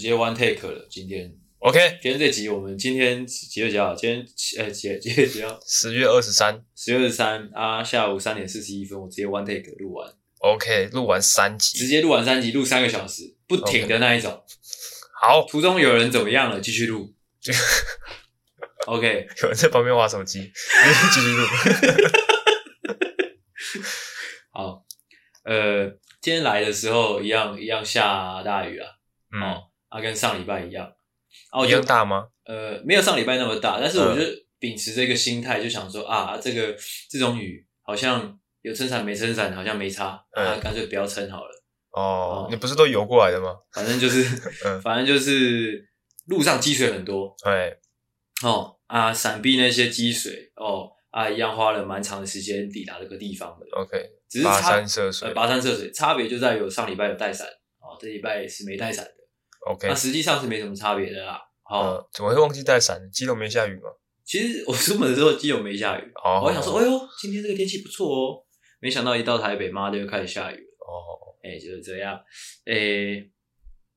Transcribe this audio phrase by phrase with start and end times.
[0.00, 0.86] 直接 one take 了。
[0.88, 3.94] 今天 OK，今天这集我们今天几月几号？
[3.94, 4.26] 今天
[4.58, 5.60] 呃几几月几号？
[5.66, 10.10] 十月二十三，十月二十三啊，下午三点四十一分，我直接 one take 录完。
[10.38, 14.42] OK，录完三集，直接录完三集，录三个小时，不停的那一种。
[15.20, 16.58] 好， 途中有人怎么样了？
[16.58, 17.14] 继续录。
[18.86, 20.50] OK， 有人在旁边玩手机，
[21.12, 21.46] 继续录。
[24.50, 24.82] 好，
[25.44, 25.90] 呃，
[26.22, 28.88] 今天来的时候一样一样下大雨啊，
[29.32, 30.90] 嗯、哦，啊，跟上礼拜一样，
[31.50, 32.28] 啊，一样大吗？
[32.46, 34.22] 呃，没有上礼拜那么大，但是我就
[34.58, 36.74] 秉持这个心态，就想说、嗯、啊，这个
[37.10, 41.50] 这种雨好像有撑伞没撑伞，好像没差，嗯、啊，干脆不要撑好了。
[41.90, 43.54] 哦，哦你不是都游过来的吗？
[43.74, 44.22] 反正就是，
[44.64, 45.86] 嗯、反正就是
[46.26, 47.76] 路上积水很多，对，
[48.42, 50.92] 哦，啊，闪避那些积水，哦。
[51.10, 53.66] 啊，一样花了蛮长的时间抵达这个地方的。
[53.72, 57.48] OK，只是跋山涉水，呃，跋山涉水，差别就在于上礼拜有带伞，
[57.80, 59.14] 哦，这礼拜是没带伞的。
[59.66, 61.40] OK，那实际上是没什么差别的啦。
[61.62, 63.10] 好、怎么会忘记带伞？
[63.12, 63.90] 基隆没下雨吗？
[64.24, 68.44] 其实我出门的时候基隆没下雨，哦，我想说，哎呦，今天这个天气不错哦。
[68.80, 70.62] 没想到一到台北，妈的又开始下雨了。
[70.86, 72.18] 哦，哎，就是这样。
[72.64, 73.28] 哎，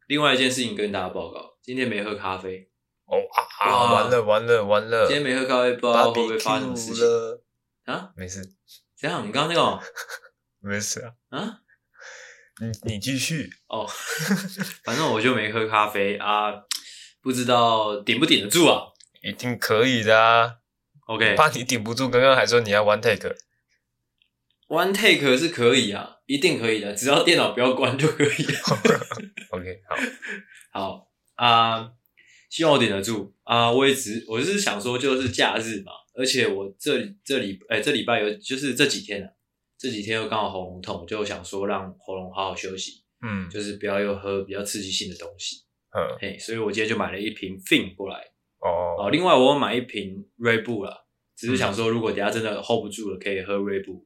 [0.07, 2.69] 另外一件事情跟大家报告，今天没喝咖啡。
[3.05, 3.17] 哦
[3.59, 3.93] 啊！
[3.93, 5.05] 完了完了完了！
[5.07, 8.11] 今天没喝咖啡，不知道会不会发生什么事情啊？
[8.15, 8.41] 没事，
[8.97, 9.27] 怎样？
[9.27, 9.83] 你刚刚那个？
[10.59, 11.13] 没事啊。
[11.29, 11.59] 啊？
[12.61, 13.87] 你你继续哦。
[14.83, 16.51] 反正我就没喝咖啡啊，
[17.21, 18.83] 不知道顶不顶得住啊？
[19.21, 20.55] 一定可以的啊。
[21.07, 22.09] OK，怕你顶不住。
[22.09, 23.35] 刚刚还说你要 one take。
[24.67, 28.27] One take 是可以啊，一定可以的，只要电脑不要关就可以。
[29.51, 29.95] OK，好，
[30.73, 31.91] 好啊。
[32.49, 33.71] 希望我顶得住啊！
[33.71, 39.27] 我也只我是想说，就是假日嘛，而且我这里这里哎、欸，这礼拜有就是这几天啊，
[39.83, 45.57] 这几天又刚好喉咙痛，就想说让喉咙好好休息，嗯，就是不要又喝比较刺激性的东西，
[45.91, 48.15] 嗯，嘿，所以我今天就买了一瓶 Fin 过来，
[48.59, 51.03] 哦，哦，另外我买一瓶 Red Bull 啦，
[51.35, 54.05] 只是想说如果等下真的 hold 不住了，可以喝 Red Bull。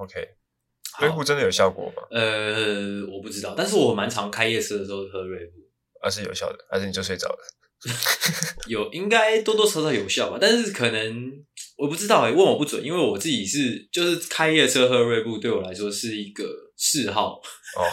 [0.00, 2.04] OK，Red Bull 真的有效果吗？
[2.10, 5.68] 呃，我不知道，但是我蛮常开夜车的时候喝 Red Bull，
[6.00, 7.38] 而是有效的，还是你就睡着了？
[8.66, 11.32] 有应该多多少少有效吧，但是可能
[11.76, 16.44] 我不知道哎、欸，问我不准，因为我自己是就是开夜车喝瑞布，对我来说是一个
[16.76, 17.40] 嗜好
[17.76, 17.86] 哦。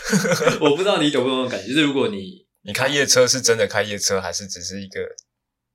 [0.60, 5.00] 我不知道你懂不懂感觉，就是如果你你开夜车是真的开夜车，还是只是一个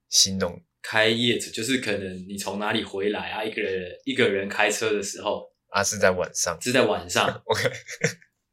[0.09, 0.61] 形容？
[0.83, 7.27] 开夜车就是可能你从哪里回来啊，一个人一个人开车的时候啊，是在晚上，是在晚上。
[7.45, 7.63] OK。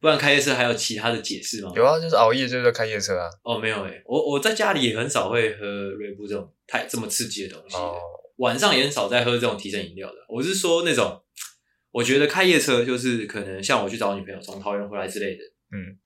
[0.03, 1.71] 不然开夜车还有其他的解释吗？
[1.77, 3.31] 有啊，就是熬夜就是在开夜车啊。
[3.45, 7.81] 哦，没有诶、欸、我我在家里也很少会喝瑞布这种太这么刺激的东西的。
[7.81, 7.97] 哦。
[8.39, 10.17] 晚上也很少在喝这种提神饮料的。
[10.29, 11.23] 我是说那种，
[11.93, 15.45] 我觉得开夜车就是可能像我去找女朋友从桃园回来之类的。
[15.71, 15.97] 嗯。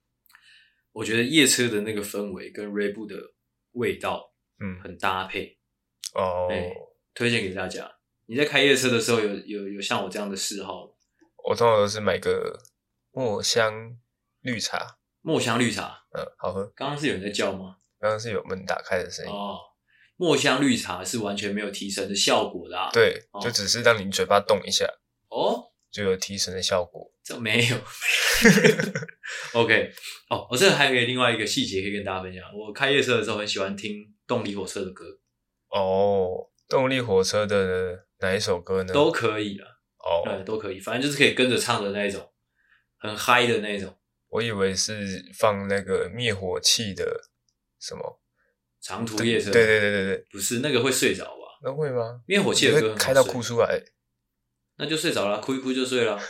[0.93, 3.17] 我觉得夜车的那个氛围跟瑞布的
[3.73, 4.31] 味道，
[4.61, 5.57] 嗯，很搭配。
[6.15, 6.49] 嗯、哦。
[6.51, 6.71] 哎，
[7.15, 7.91] 推荐给大家。
[8.27, 10.93] 你在开夜车的时候有有有像我这样的嗜好吗？
[11.49, 12.61] 我通常都是买个。
[13.17, 13.97] 墨香
[14.43, 16.67] 绿茶，墨香绿茶，嗯，好喝。
[16.77, 17.77] 刚刚是有人在叫吗？
[17.99, 19.33] 刚刚是有门打开的声音。
[19.33, 19.57] 哦，
[20.17, 22.91] 墨香绿茶是完全没有提神的效果的啊。
[22.93, 24.85] 对，哦、就只是让你嘴巴动一下，
[25.31, 27.11] 哦，就有提神的效果。
[27.25, 27.77] 这没有。
[29.59, 29.91] OK，
[30.29, 32.43] 哦，我这还有另外一个细节可以跟大家分享。
[32.55, 35.07] 我开夜车的时候很喜欢听动力火车的歌。
[35.71, 38.93] 哦，动力火车的哪一首歌呢？
[38.93, 39.67] 都可以了。
[40.01, 42.31] 哦，对，都可以，反正就是可以跟着唱的那一种。
[43.07, 43.97] 很嗨的那种，
[44.29, 47.31] 我以为是放那个灭火器的
[47.81, 48.21] 什么
[48.81, 51.59] 长途夜车，对对对对对，不是那个会睡着吧？
[51.63, 52.21] 那会吗？
[52.27, 53.83] 灭火器的歌开到哭出来，
[54.79, 56.21] 那就睡着了，哭一哭就睡了。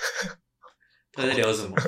[1.13, 1.75] 他在聊什么？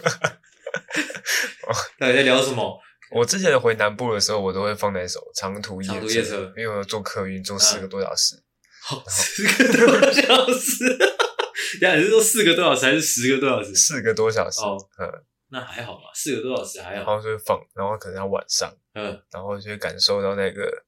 [1.98, 2.81] 他在聊什么？
[3.10, 8.42] 我之前回南部的时候，我都会放那首长途夜车，长途夜车，因为我坐客运坐四个多小时，
[8.83, 10.98] 好，四个多小时。
[11.82, 13.74] 呀，你是说四个多小时还是十个多小时？
[13.74, 16.97] 四个多小时哦，嗯，那还好吧，四个多小时还好。
[16.97, 20.84] 然后就会放，然后可能要晚上，嗯，然后就会感受到那个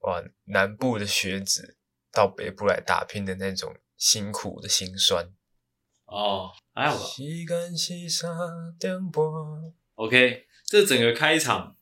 [0.00, 1.76] 哇，南部的学子
[2.12, 5.32] 到北部来打拼的那种辛苦的辛酸。
[6.06, 7.04] 哦，还好吧。
[7.04, 8.30] 时间是三
[8.78, 9.22] 点半。
[9.94, 11.76] OK，这整个开场，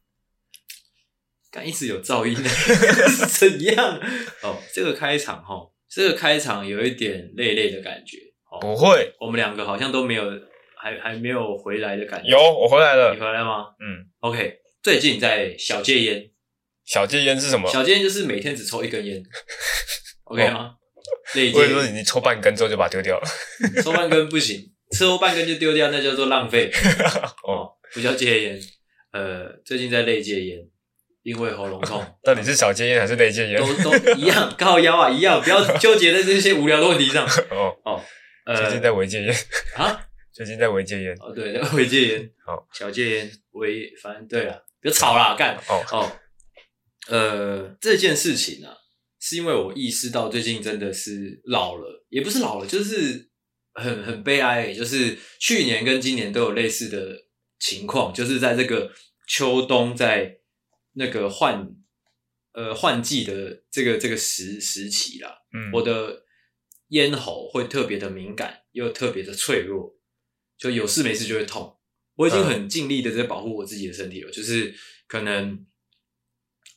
[1.51, 3.99] 刚一直有噪音的， 是怎样？
[4.43, 8.28] 哦，这个开场哈，这个开场有一点累累的感觉。
[8.61, 10.25] 不会，我们两个好像都没有，
[10.77, 12.31] 还还没有回来的感觉。
[12.31, 13.13] 有，我回来了。
[13.15, 13.67] 你回来吗？
[13.81, 14.07] 嗯。
[14.21, 16.31] OK，最近在小戒烟。
[16.85, 17.69] 小戒烟是什么？
[17.71, 19.23] 小戒烟就是每天只抽一根烟。
[20.25, 20.73] OK 吗？
[21.35, 23.27] 类我以为你抽半根之后就把它丢掉了。
[23.83, 24.61] 抽半根不行，
[24.99, 26.71] 抽半根就丢掉，那叫做浪费。
[27.47, 28.59] 哦，不叫戒烟。
[29.13, 30.59] 呃，最近在累戒烟。
[31.25, 32.03] 因为喉咙痛。
[32.23, 33.61] 到底是小戒烟还是内戒烟？
[33.61, 37.27] 都都一样，靠腰啊，一样，不要纠结在这些无聊的问题上。
[37.51, 38.01] 哦哦，
[38.49, 39.35] 呃，最近在违戒烟
[39.77, 40.09] 啊？
[40.33, 41.15] 最近在违戒烟？
[41.21, 42.33] 哦，对，违戒烟。
[42.47, 45.55] 好，小戒烟，违，反正对了，别吵啦，干。
[45.69, 46.13] 哦哦，
[47.09, 48.75] 呃，这件事情啊，
[49.21, 53.29] 是因为我意识到最近真的是老了，也不是老了，就是
[53.75, 57.27] 很很悲哀，就是去年跟今年都有类似的
[57.59, 58.91] 情况，就是在这个
[59.27, 60.39] 秋冬在
[60.95, 61.69] 那个换
[62.55, 66.23] 呃换季的这个这个时时期啦，嗯，我的
[66.89, 69.97] 咽喉会特别的敏感，又特别的脆弱，
[70.59, 71.77] 就有事没事就会痛。
[72.17, 74.75] 我已经很尽力的在保护我自己的身体了，嗯、就是
[75.07, 75.65] 可能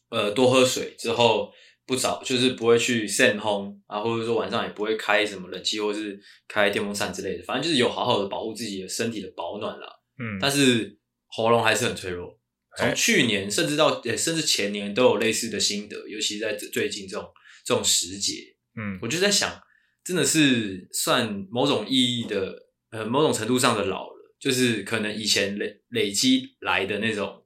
[0.10, 1.52] 呃多喝水之后
[1.86, 9.88] 不早，就是不会去扇风啊，或者说晚上也不会开什么冷气或是开电风扇之类的，反正就是有好好的保护自己的身体的保暖啦。
[10.19, 10.98] 嗯，但是
[11.28, 12.40] 喉咙还是很脆弱。
[12.78, 17.28] 从去年甚至到呃甚至前年都有类似的心得，尤其在最近这种
[17.66, 19.62] 这种时节，嗯，我就在想，
[20.03, 22.56] 真的是算某种意义的
[22.92, 27.44] 呃某种程度上的老了，就是可能以前累累积来的那种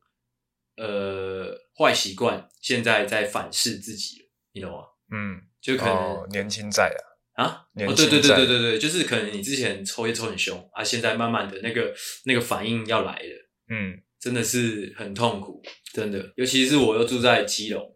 [0.77, 4.77] 呃坏习惯，现在在反噬自己了，你懂吗？
[5.11, 6.95] 嗯，就可能、哦、年轻在
[7.35, 11.93] 啊啊，年轻哦对对对对对对，就是可能你之前抽烟抽很凶啊，现在慢慢的那个
[12.25, 14.01] 那个反应要来了，嗯。
[14.17, 15.61] 真的是很痛苦，
[15.93, 17.95] 真的，尤其是我又住在基隆，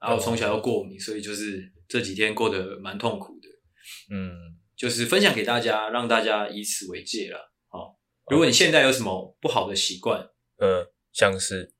[0.00, 3.48] 然后我从小又过敏，所以就是这几天过得蛮痛苦的。
[4.10, 7.52] 嗯，就是分享给大家，让大家以此为戒了。
[7.68, 7.98] 好，
[8.28, 11.74] 如果你现在有什么不好的习惯，嗯，像是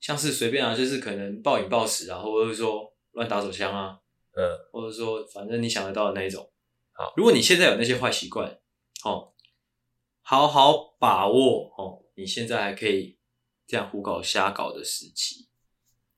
[0.00, 3.98] 像是随便啊，就是可能暴饮暴食啊，或者是说乱打手枪啊，
[4.36, 6.50] 嗯，或者说反正你想得到的那一种。
[6.92, 8.58] 好，如果你现在有那些坏习惯，
[9.04, 9.32] 哦，
[10.22, 13.16] 好好把握哦，你现在还可以。
[13.70, 15.46] 这样胡搞瞎搞的时期，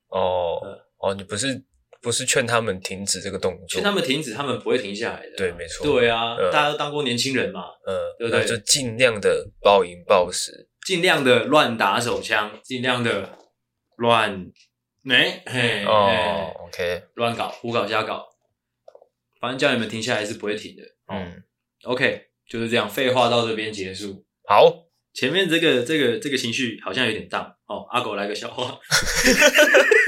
[0.06, 1.64] 哦、嗯、哦，你不是
[2.00, 5.36] 不是劝他们停止这个动作，劝他们停止，他们不会停下来的。
[5.36, 5.86] 对，没错。
[5.86, 8.44] 对啊，嗯、大家都当过年轻人嘛，嗯，对不对？
[8.46, 13.38] 就尽量的暴饮暴食，尽量的乱打手枪，尽量的
[13.96, 14.50] 乱
[15.02, 18.26] 没嘿哦嘿，OK，乱搞胡搞瞎搞，
[19.40, 20.82] 反正叫你们停下来是不会停的。
[21.12, 21.42] 嗯
[21.84, 24.24] ，OK，就是这样，废话到这边结束。
[24.46, 24.86] 好。
[25.12, 28.78] 前面这个这个这个情绪好像有点荡哦，阿狗来个笑话。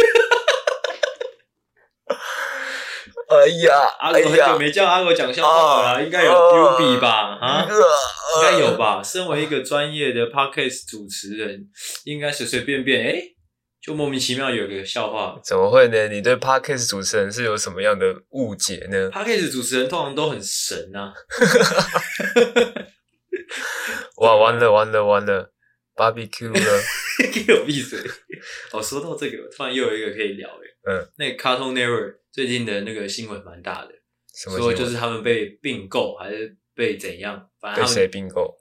[3.40, 7.38] 哎呀，阿狗很久没叫阿狗讲笑话了，哎、应该有 U B 吧？
[7.40, 9.02] 啊，应该有吧？
[9.02, 11.68] 身为一个专业的 Podcast 主持人，
[12.04, 13.36] 应该随随便便哎、欸，
[13.82, 15.38] 就莫名其妙有个笑话。
[15.44, 16.08] 怎么会呢？
[16.08, 21.12] 你对 Podcast 主持人是有什么样的误解呢？Podcast 主持人通常都很神啊。
[24.18, 25.50] 哇，完了完了完了，
[25.96, 26.82] barbecue 了，
[27.32, 27.98] 给我闭嘴！
[28.70, 30.71] 哦，说到这个，突然又有一个可以聊诶。
[30.84, 33.92] 嗯，那个 Cartoon Network 最近的那个新闻蛮大的，
[34.34, 37.50] 什么说就是他们被并购还是被怎样？
[37.60, 38.58] 反正他们被谁并购？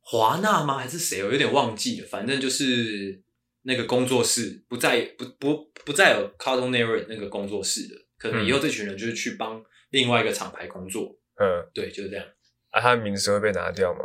[0.00, 0.78] 华纳吗？
[0.78, 1.24] 还是谁？
[1.24, 2.06] 我有点忘记了。
[2.06, 3.22] 反正就是
[3.62, 11.18] 那个工作室不再不不不再有 Cartoon Network 那个工作室了，可能以后这群人就是去帮另外一个厂牌工作。
[11.40, 12.26] 嗯，对，就是这样。
[12.70, 14.00] 啊，他的名字会被拿掉吗？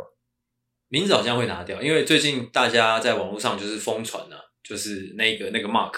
[0.88, 5.92] 名字好像会拿掉，因为最近大家在网络上就是疯传啊，就是那个那个 mark，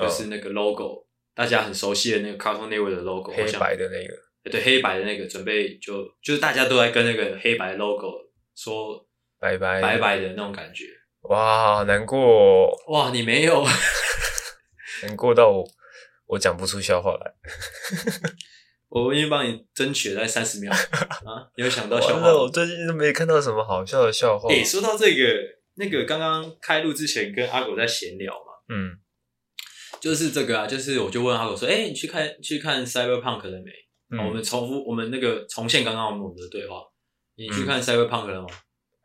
[0.00, 8.12] 就是那个 logo，、哦、大家很熟悉的那个 Cartoon Network 的 logo，黑白的那个，对，黑白的那个，准备就就是大家都在跟那个黑白 logo
[8.54, 9.06] 说
[9.38, 10.84] 拜拜拜拜的那种感觉。
[11.22, 12.68] 哇，好难过、哦！
[12.88, 13.62] 哇，你没有
[15.04, 15.64] 难过到我
[16.26, 17.34] 我讲不出笑话来。
[18.88, 20.72] 我已经帮你争取了在三十秒
[21.24, 21.46] 啊！
[21.54, 22.32] 有想到笑话？
[22.32, 24.48] 我最近都没看到什么好笑的笑话。
[24.48, 25.24] 诶、欸，说到这个，
[25.76, 28.98] 那个刚刚开录之前跟阿狗在闲聊嘛，嗯，
[30.00, 33.72] 就是这个啊，就是我就问阿狗说，哎、欸，你去看去看 Cyberpunk 了没？
[34.18, 36.82] 我们重复我们那个重现刚刚我们的对话，
[37.36, 38.48] 你去看 Cyberpunk 了吗？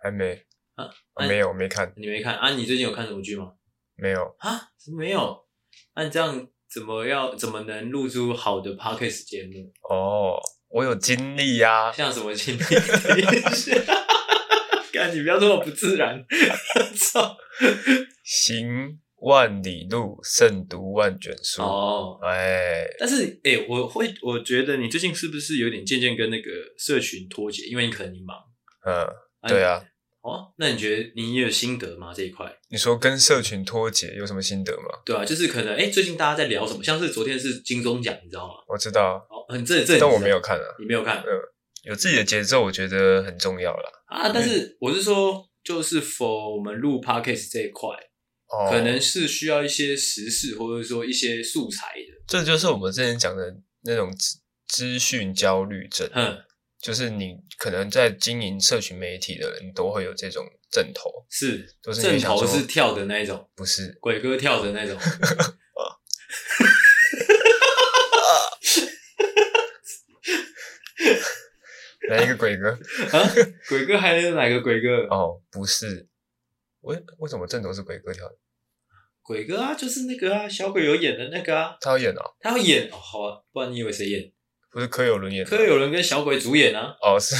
[0.01, 0.33] 还没
[0.75, 1.27] 啊，啊？
[1.27, 1.93] 没有，没看。
[1.95, 2.49] 你没看啊？
[2.51, 3.51] 你最近有看什么剧吗？
[3.95, 4.69] 没有啊？
[4.97, 5.45] 没有？
[5.95, 6.47] 那、啊、这样。
[6.67, 9.71] 怎么要怎么能录出好的 podcast 节目？
[9.89, 10.35] 哦，
[10.67, 12.59] 我有经历呀、啊，像什么经历？
[14.91, 16.25] 干你不要这么不自然！
[16.99, 17.37] 操！
[18.25, 21.63] 行万里路，胜读万卷书。
[21.63, 27.63] 哦，哎，但是哎、欸，我会我觉得你最近是不是有点渐渐跟那个社群脱节？
[27.65, 28.37] 因为你可能你忙。
[28.85, 29.03] 嗯，
[29.49, 29.83] 对啊。
[30.21, 32.13] 哦，那你觉得你也有心得吗？
[32.13, 34.99] 这一块，你说跟社群脱节有什么心得吗？
[35.03, 36.83] 对啊，就是可能哎、欸，最近大家在聊什么？
[36.83, 38.53] 像是昨天是金钟奖，你知道吗？
[38.67, 39.15] 我知道。
[39.29, 40.65] 哦，很这这，但我没有看啊。
[40.79, 41.17] 你没有看？
[41.21, 41.29] 嗯，
[41.85, 43.89] 有自己的节奏，我觉得很重要啦。
[44.05, 47.89] 啊，但是我是说，就是 for 我们录 podcast 这一块，
[48.47, 52.23] 哦，可能是需要一些时事或者说一些素材的。
[52.27, 56.09] 这就是我们之前讲的那种资资讯焦虑症。
[56.13, 56.37] 嗯，
[56.81, 64.97] 就是你可能在经营社群媒体的人都会有这种症头，是，都是症头是跳的那一种，不是鬼哥跳的那种。
[72.07, 72.69] 哪一个鬼哥？
[72.69, 73.33] 啊，
[73.67, 75.07] 鬼哥还有哪个鬼哥？
[75.09, 76.07] 哦，不是，
[76.85, 78.35] 为为什么正头是鬼哥跳的？
[79.21, 84.31] 鬼哥啊，就是那个啊，小鬼有演的那个啊，他要演哦，他要演哦，好啊，不然你以为谁演？
[84.71, 86.95] 不是柯有伦演的，柯有伦跟小鬼主演啊。
[87.01, 87.35] 哦，是，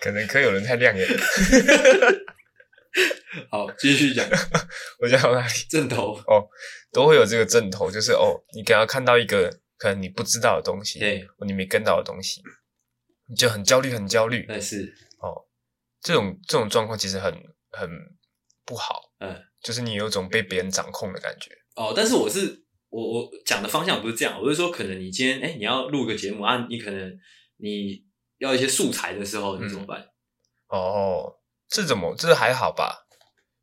[0.00, 1.16] 可能柯有伦太亮眼了。
[3.50, 4.26] 好，继续讲，
[5.00, 5.52] 我讲到哪里？
[5.68, 6.48] 正头哦，
[6.92, 9.58] 都会有这个正头，就是哦，你给他看到一个。
[9.78, 12.40] 可能你不知道的东西，对，你没跟到的东西，
[13.28, 14.46] 你就很焦虑，很焦虑。
[14.48, 14.86] 但是哦，
[16.02, 17.32] 这种这种状况其实很
[17.70, 17.88] 很
[18.66, 21.50] 不好，嗯，就是你有种被别人掌控的感觉。
[21.76, 27.10] 哦，但是我是我我讲的方向不是这样，我是说，可能你今天哎，你要录个节目啊，你可能
[27.56, 28.04] 你
[28.38, 30.00] 要一些素材的时候，你怎么办？
[30.68, 31.32] 嗯、哦，
[31.68, 33.06] 这怎么这还好吧？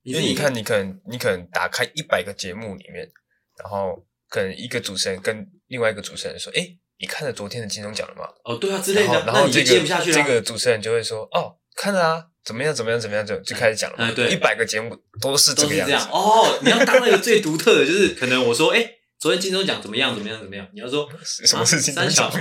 [0.03, 3.10] 因为你看，你可能你可能打开一百个节目里面，
[3.58, 4.05] 然后。
[4.31, 9.25] 可能一个主持人跟另外一个主持人说：“哎、欸，你看了昨天的金钟奖了吗？”哦，对啊，之类的。
[9.25, 12.74] 然后这个接不下去了这个主持人就会说：“哦，看了啊，怎么样？
[12.74, 13.00] 怎么样？
[13.00, 13.98] 怎么样？”就就开始讲了。
[14.00, 15.93] 嗯，对，一百个节目都是这个样子。
[15.93, 20.15] 都是这样哦，你要当那个最独特的，就是可能我说：“哎、欸，昨天金钟奖怎么样？
[20.15, 20.39] 怎么样？
[20.39, 22.31] 怎么样？”你要说 什么是金钟奖？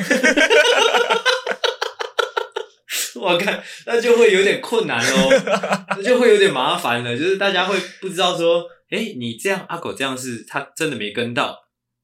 [3.20, 5.28] 我 看那就会有点困难哦，
[5.96, 11.56] 那就会有点麻烦了，就是大家会不知道说：“哎、欸，你这样阿狗这样是他真的没跟到。”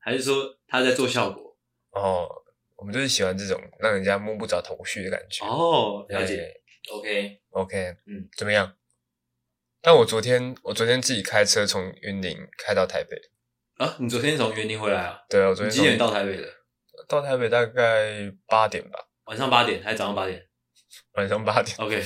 [0.05, 1.57] 还是说他在做效果？
[1.93, 2.29] 哦，
[2.77, 5.47] 我们就是喜欢这种让人家摸不着头绪的感觉。
[5.47, 6.53] 哦，了解。
[6.93, 8.75] Okay, okay, 嗯，怎么样？
[9.81, 13.17] 但我昨天，我昨天自己开车从云林开到台北。
[13.77, 15.19] 啊，你昨天从云林回来啊？
[15.29, 16.49] 对啊，我昨天几点到台北的？
[17.09, 18.99] 到台北大概八点吧。
[19.25, 20.43] 晚上八点还是早上八点？
[21.15, 21.77] 晚上八点。
[21.79, 22.03] OK，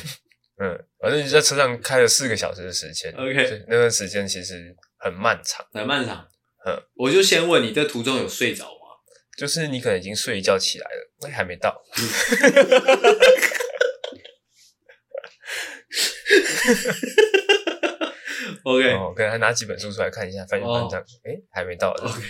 [0.59, 3.13] 嗯，反正你在车上开了四个小时的时间。
[3.13, 6.27] OK，那段时间其实很漫长，很漫长。
[6.67, 8.71] 嗯我就先问你，这途中有睡着吗？
[9.39, 11.81] 就是你可能已经睡一觉起来了，那还没到。
[18.65, 21.91] OK，哦，可能还拿几本书出来看一下，翻一翻这样，哎、哦，还没到。
[21.91, 22.21] OK，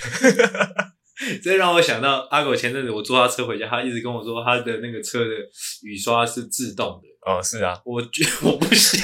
[1.43, 5.31] 这让我想到阿狗前阵子我坐他车回家，他一直跟我说他的那个车的
[5.83, 7.09] 雨刷是自动的。
[7.31, 9.01] 哦，是啊，我觉得 我不行。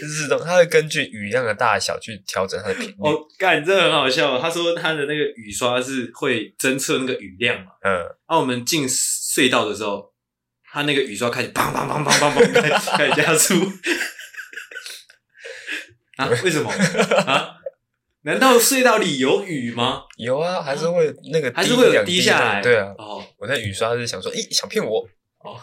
[0.00, 2.94] 自动，它会根据雨量的大小去调整它的频率。
[3.00, 4.38] 哦，干，这很好笑。
[4.38, 7.72] 他说他的那个雨刷是会侦测那个雨量嘛？
[7.82, 8.04] 嗯。
[8.28, 10.12] 那我们进隧道的时候，
[10.76, 13.54] 他那个雨刷开始砰砰砰砰砰砰开始开始加速。
[16.18, 16.28] 啊？
[16.44, 16.70] 为什么？
[16.70, 17.56] 啊？
[18.24, 20.02] 难道隧道里有雨吗？
[20.18, 22.60] 有啊，还是会那个还是会有滴下来。
[22.60, 22.94] 对啊。
[22.98, 25.08] 哦，我在雨刷是想说，咦，想骗我？
[25.38, 25.58] 哦。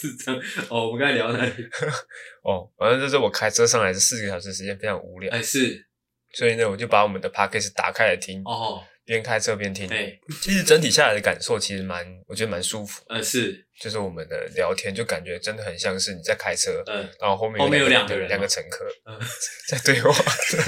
[0.00, 0.40] 是这样
[0.70, 1.52] 哦，我们刚才聊到哪里？
[2.42, 5.86] 哦，反正就是我开车上来这四个小时时间非常无聊，哎是，
[6.32, 19.18] 所以呢，我就把我们的 podcast 打开来听，哦，边开车边听，对，其实整体下来的感受其实蛮，我觉得蛮舒服，嗯是，就是我们的聊天就感觉真的很像是你在开车，嗯，然后后面后面有两个人，两个乘客，嗯，
[19.66, 20.12] 在对话。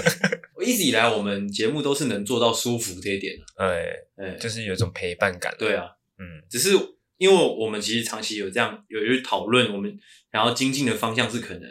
[0.57, 6.71] 我一直以来我们节目都是能做到舒服这一点，哎哎，就是有一种陪伴感，对啊，嗯，只是。
[7.19, 9.99] 因为我们其实长期有这样有去讨论，我们
[10.31, 11.69] 然后精进的方向是可能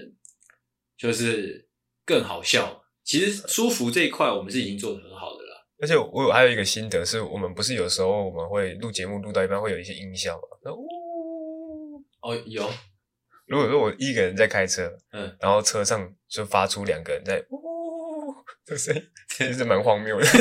[0.97, 1.69] 就是
[2.05, 2.83] 更好笑。
[3.05, 5.36] 其实舒服这一块，我们是已经做得很好了。
[5.79, 10.71] 而且我有还有一个心得，是我们不是有时候我们会录节目录到一半会有一些音效嘛？
[10.71, 12.67] 呜哦，有。
[13.45, 18.33] 如果说我一个人在开车，嗯，然后车上就发出两个人在呜
[18.65, 20.25] 这声音，其实蛮荒谬的。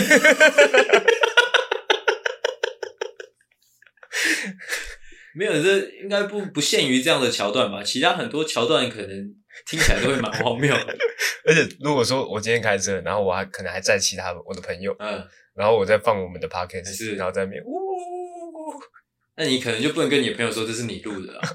[5.36, 7.82] 没有，这应该不不限于这样的桥段吧？
[7.82, 10.96] 其他很多桥段可能听起来都会蛮荒谬的。
[11.44, 17.70] 而且如果说我今天开车，然后我还可能还载其他我的朋友，嗯，然后我在放我们的 podcast，是，然后在那边，呜，
[19.36, 21.48] 那你可能就不能跟你的朋友说这是你录的啊。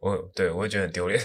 [0.00, 1.20] 我对我会觉得很丢脸。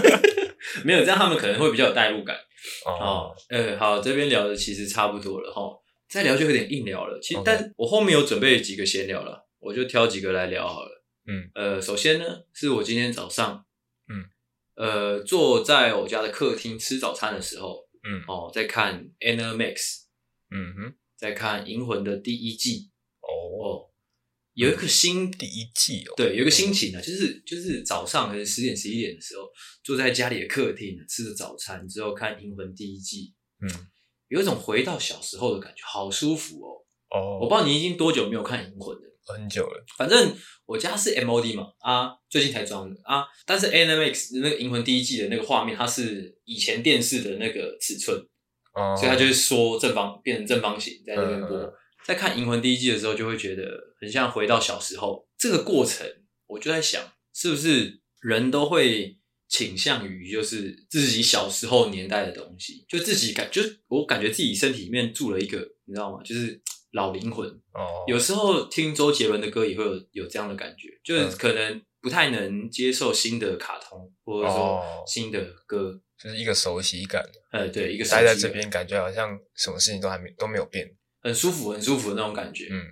[0.84, 2.36] 没有这样，他们可能会比较有代入感。
[2.84, 5.62] 哦，嗯，呃，好，这边聊的其实差不多了哈，
[6.08, 7.18] 再聊就有点硬聊了。
[7.20, 9.44] 其实.但我后面有准备几个闲聊了。
[9.58, 11.02] 我就挑几个来聊好了。
[11.26, 13.65] 嗯，呃，首先呢，是我今天早上，嗯，
[14.76, 19.74] 呃，坐在我家的客厅吃早餐的时候，嗯，哦，在看《Animax》，
[20.50, 22.90] 嗯哼，在看《银魂》的第一季。
[23.20, 23.90] 哦，哦，
[24.52, 29.48] 有一个新第一季哦，对，有一个心情呢，就是就是早上可能十点十一点的时候，
[29.82, 33.68] 坐在家里的客厅吃着早餐之后看《银魂》第一季，嗯，
[34.28, 36.84] 有一种回到小时候的感觉，好舒服哦。
[37.10, 39.84] 哦，我不知道你已经多久没有看《银魂》了，很久了。
[39.98, 43.24] 反正我家是 MOD 嘛，啊，最近才装的啊。
[43.44, 48.16] 但是 Animax 那个《银魂》第一季的那个画面，它是以前电视的那个尺寸，
[48.74, 51.56] 哦，所以它就是缩正方变成正方形在那边播。
[51.58, 51.72] 嗯
[52.06, 53.68] 在看《银魂》第一季的时候，就会觉得
[54.00, 55.26] 很像回到小时候。
[55.36, 56.06] 这个过程，
[56.46, 57.02] 我就在想，
[57.34, 59.18] 是不是人都会
[59.48, 66.22] 倾向于就是自己小时候年代的东西，就自己感，就是我感觉自己身体里面住了一个，你知道吗？
[66.22, 67.48] 就是老灵魂。
[67.72, 77.22] 哦，有时候听周杰伦的歌也会有有这样的感觉，就是可能不太能接受新的卡通，或者说新的歌，就是一个熟悉感。
[77.52, 80.90] 呃，对，一个待在这边，感觉好像什么事情都还没都没有变。
[81.22, 82.68] 很舒服，很舒服的那种感觉。
[82.70, 82.82] 嗯，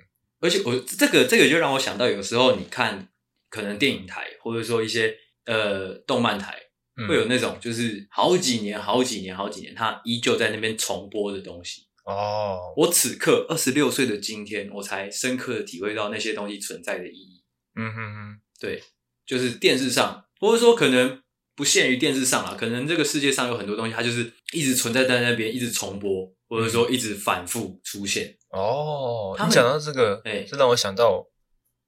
[0.40, 3.08] 而且我这个这个就让我想到，有时候你看
[3.48, 6.58] 可能电影台或者说一些呃动漫台，
[6.96, 11.83] 嗯、会有那种就是好几年、好几年、好几年，它依旧在那边重播的东西。
[12.04, 17.44] 哦，我此刻二十六岁的今天，我才深刻的体会到那些东西存在的意义。
[17.76, 18.82] 嗯哼哼，对，
[19.26, 21.22] 就是电视上，或者说可能
[21.56, 26.32] 不限于电视上啊，可能这个世界上有很多东西，它就是一直存在在那边，一直重播。
[26.46, 29.34] 或者说一直反复出现哦。
[29.44, 31.26] 你讲到这个，哎、欸，这让我想到，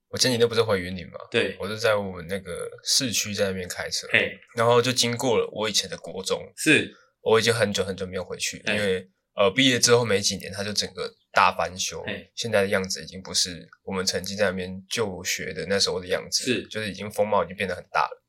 [0.09, 1.19] 我前几天不是回云林嘛？
[1.31, 12.03] 对，我是在我们那个市区在那边开车，嘿，然后就经过了我以前的国中，是，我已经很久很久没有回去，因为呃，毕业之后没几年，他就整个大翻修，
[12.35, 18.23] 现在的样子已经不是我们曾经在那边就学的那时候的样子，是，就是已经风貌已经变得很大了。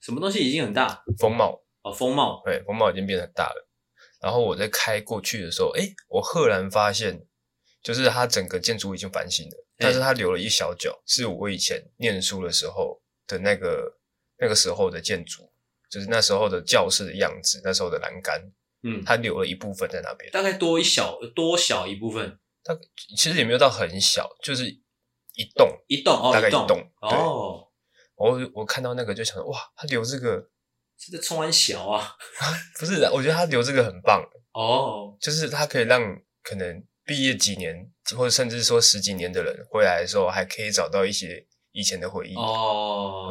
[0.00, 1.04] 什么东西已经很大？
[1.18, 3.68] 风貌哦，风貌，对，风貌已经变得很大了。
[4.20, 7.24] 然后我在开过去的时候，诶，我赫然发现，
[7.80, 13.98] 就是它整个建筑已经翻新了，但是它留了一小角，是我以前念书的时候的那个
[14.38, 15.52] 那个时候的建筑，
[15.88, 18.42] 就是那时候的教室的样子，那时候的栏杆，
[18.82, 22.76] 嗯，它留了一部分在那边，大概多一小多小一部分，它
[23.16, 24.66] 其实也没有到很小，就是
[25.34, 25.68] 一栋。
[25.88, 27.10] 一栋哦，大概一栋，对。
[27.10, 27.68] 哦，
[28.16, 30.50] 我我看到那个就想说，哇，他留这个。
[31.00, 32.16] 这个冲完小啊？
[32.80, 34.20] 不是，我觉得他留这个很棒。
[34.52, 36.02] 哦，就是他可以让
[36.42, 42.34] 可能毕业几年或者甚至说十几年的人回来的时候，还可以找到一些以前的回忆。
[42.34, 43.28] 哦。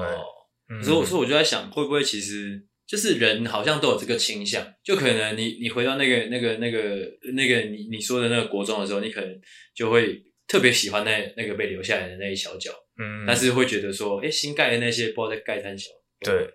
[0.67, 9.41] 对，所以所以我就在想，会不会其实就是人好像都有这个倾向，就可能你你回到那个那个那个那个你你说的那个国中的时候，你可能
[9.75, 16.53] 就会特别喜欢那那个被留下来的那一小角，嗯，但是会觉得说，哎，新盖的那些不知道在盖三小，对。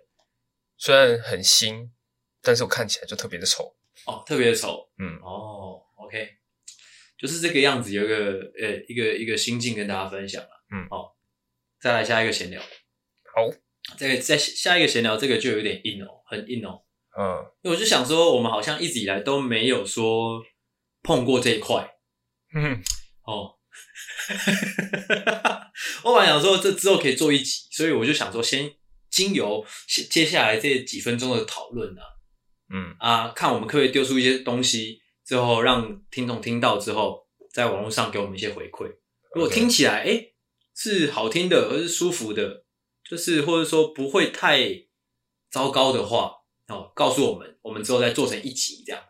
[0.78, 1.92] 虽然很新，
[2.40, 6.28] 但是我看起来就特别的丑哦，特别的丑，嗯，哦，OK，
[7.16, 11.14] 就是这个样子，有一个呃、欸，一个一个心境跟大家分享了，嗯，好，
[11.80, 13.48] 再来下一个闲聊，好，
[13.98, 16.82] 这个再下一个闲聊，这个就有点硬哦，很硬哦，
[17.18, 20.42] 嗯，因为我就想说，我们好像一直以来都没有说
[21.02, 21.88] 碰过这一块，
[22.54, 22.82] 嗯，
[23.24, 23.54] 哦，
[26.04, 28.72] 我本来想说这之后可以做一集，所以我就想说先。
[29.12, 29.62] 经由
[30.10, 32.02] 接下来这几分钟的讨论啊，
[32.72, 38.86] 嗯啊，看我们可不可以丢出一些东西之后，让听众听到之后，在网络上给我们一些回馈。
[39.34, 40.34] 如果听起来诶、欸、
[40.74, 42.64] 是好听的，而是舒服的，
[43.08, 44.86] 就是或者说不会太
[45.50, 46.32] 糟糕的话，
[46.68, 49.02] 哦，告诉我们，我们之后再做成一集这样。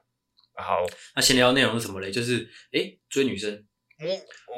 [0.54, 0.84] 好，
[1.16, 2.10] 那闲聊内容是什么嘞？
[2.10, 3.66] 就是诶、欸、追女生，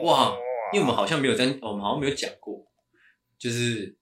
[0.02, 0.36] 哇，
[0.72, 2.64] 因为我们好像没有在，我们好像没有讲过，
[3.38, 3.98] 就是。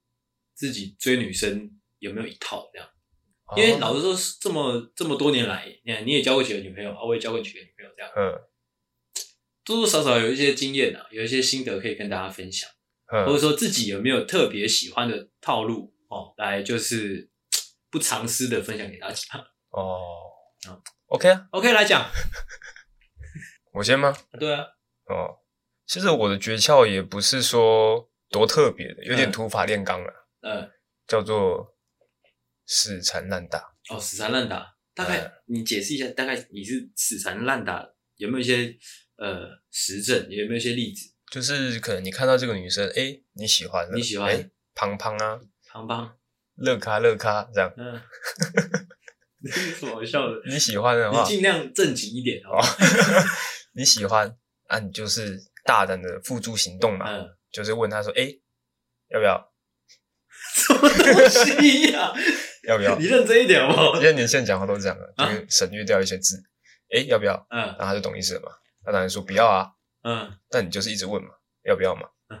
[0.55, 2.87] 自己追女生有没有一套这样？
[3.57, 8.39] 因为老实说，这么这么多年来，你看你也交过几个女朋友啊，我也交过几个女朋友，这样，嗯，
[9.65, 12.75] 多多少少有一些经验啊，有一些心得可以跟大家分享，嗯，
[13.25, 17.29] 或者说自己有没有特别喜欢的套路哦，来就是
[17.91, 19.39] 不藏私的分享给大家。
[19.69, 19.99] 哦，
[20.65, 22.09] 好，OK 啊，OK 来讲，
[23.73, 24.15] 我先吗？
[24.39, 24.63] 对啊，
[25.05, 25.37] 哦，
[25.85, 30.11] 其实我的诀窍也不是说多特别的，有点土法炼钢了。
[30.41, 30.71] 嗯，
[31.07, 31.75] 叫做
[32.65, 33.75] 死缠烂打。
[33.89, 38.75] 哦，死缠烂打，大概、嗯、你解释一下，大概你是死缠烂打，有没有一些
[39.17, 40.29] 呃实证？
[40.29, 41.12] 有没有一些例子？
[41.33, 46.15] 就是可能你看到这个女生，哎、欸，你喜欢，你喜欢，胖胖啊，胖胖，
[46.57, 47.99] 乐咖乐咖这样， 嗯，
[49.41, 50.39] 有什么好笑的？
[50.45, 52.61] 你喜欢的话，你尽量正经一点哦。
[53.73, 58.41] 你喜欢啊，你就是大胆的付诸行动嘛，嗯，就是问他说，哎、欸，
[59.09, 59.51] 要不要？
[60.53, 62.13] 什么东西呀、啊？
[62.67, 62.95] 要不要？
[62.99, 63.95] 你认真一点好不好？
[63.95, 66.43] 因为年轻人讲话都是这样的，就是省略掉一些字。
[66.95, 67.33] 哎、要不要？
[67.49, 68.51] 嗯，然后他就懂意思了嘛。
[68.85, 69.71] 他当然说不要啊。
[70.03, 71.29] 嗯，但你就是一直问嘛，
[71.63, 72.09] 要不要嘛？
[72.29, 72.39] 嗯，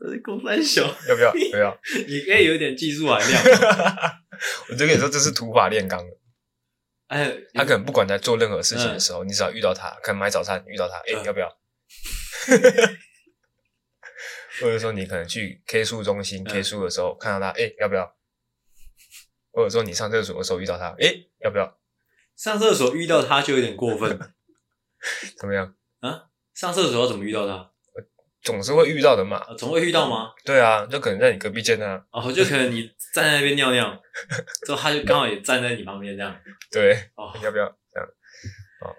[0.00, 1.32] 这是公三小，要不要？
[1.32, 3.42] 不要， 你可以有点技术含量。
[4.70, 6.16] 我就跟你说，这是土法炼钢的。
[7.08, 11.48] 哎，他可能不管在做任何事情的时候，嗯、你只要遇到他，可能买早餐遇到他，哎、欸，要不要？
[14.60, 18.16] 或者说你可能去 K 书中心、嗯、K 书的时候看到他，哎、欸，要不要？
[19.52, 21.78] 或者说你上厕所的时候遇到他，哎、欸，要不要？
[22.36, 24.18] 上厕所遇到他就有点过分，
[25.38, 25.76] 怎么样？
[26.00, 26.30] 啊？
[26.54, 27.70] 上厕所要怎么遇到他？
[28.42, 29.38] 总是会遇到的嘛。
[29.38, 30.30] 啊、总会遇到吗？
[30.44, 32.04] 对啊，就可能在你隔壁间啊。
[32.10, 32.82] 哦，就可能你
[33.14, 34.02] 站在那边尿尿，
[34.66, 36.36] 之后他就刚好也站在你旁边这样。
[36.70, 36.92] 对。
[37.16, 38.08] 哦，要不要这样？
[38.82, 38.92] 哦，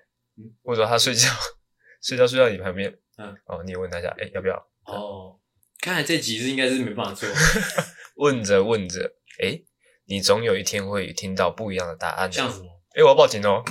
[0.64, 1.30] 或者他睡觉，
[2.02, 4.56] 睡觉睡到你旁边，嗯，哦，你也问他一下，哎、欸，要不要？
[4.88, 5.40] 哦，
[5.80, 7.30] 看来这集是应该是没办法做。
[8.18, 9.14] 问着问着，
[9.44, 9.66] 哎、欸，
[10.06, 12.32] 你总有一天会听到不一样的答案。
[12.32, 12.66] 像什么？
[12.96, 13.62] 哎、欸，我要报警哦。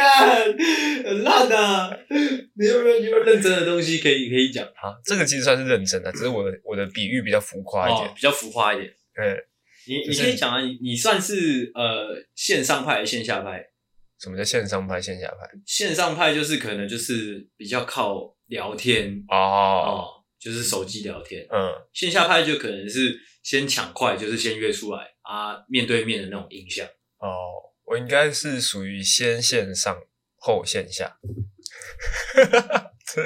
[0.00, 1.96] 看，很烂啊！
[2.54, 4.64] 你有没有你有没有认真的东西可以可以讲？
[4.66, 8.92] 啊，这个其实算是认真的，只是我的我的比喻比较浮夸一点，哦、比较浮夸一点。
[9.14, 9.44] 对，
[9.86, 13.64] 你你可以讲啊，你你算是呃线上派还是线下派？
[14.18, 15.48] 什么叫线上派、线下派？
[15.64, 20.08] 线上派就是可能就是比较靠聊天哦，哦，
[20.38, 21.46] 就是手机聊天。
[21.50, 26.86] 嗯，线下派就可能是先抢快，就是先约出来啊，面对面的那种印象。
[27.18, 27.69] 哦。
[27.90, 30.00] 我应该是属于先线上
[30.36, 31.18] 后线下，
[33.12, 33.24] 对，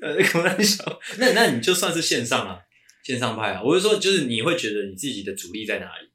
[0.00, 2.60] 呃，可能小，那那你就算是线上啊，
[3.04, 3.62] 线上派啊。
[3.62, 6.10] 我是说，就是你会觉得你自己的主力在哪里？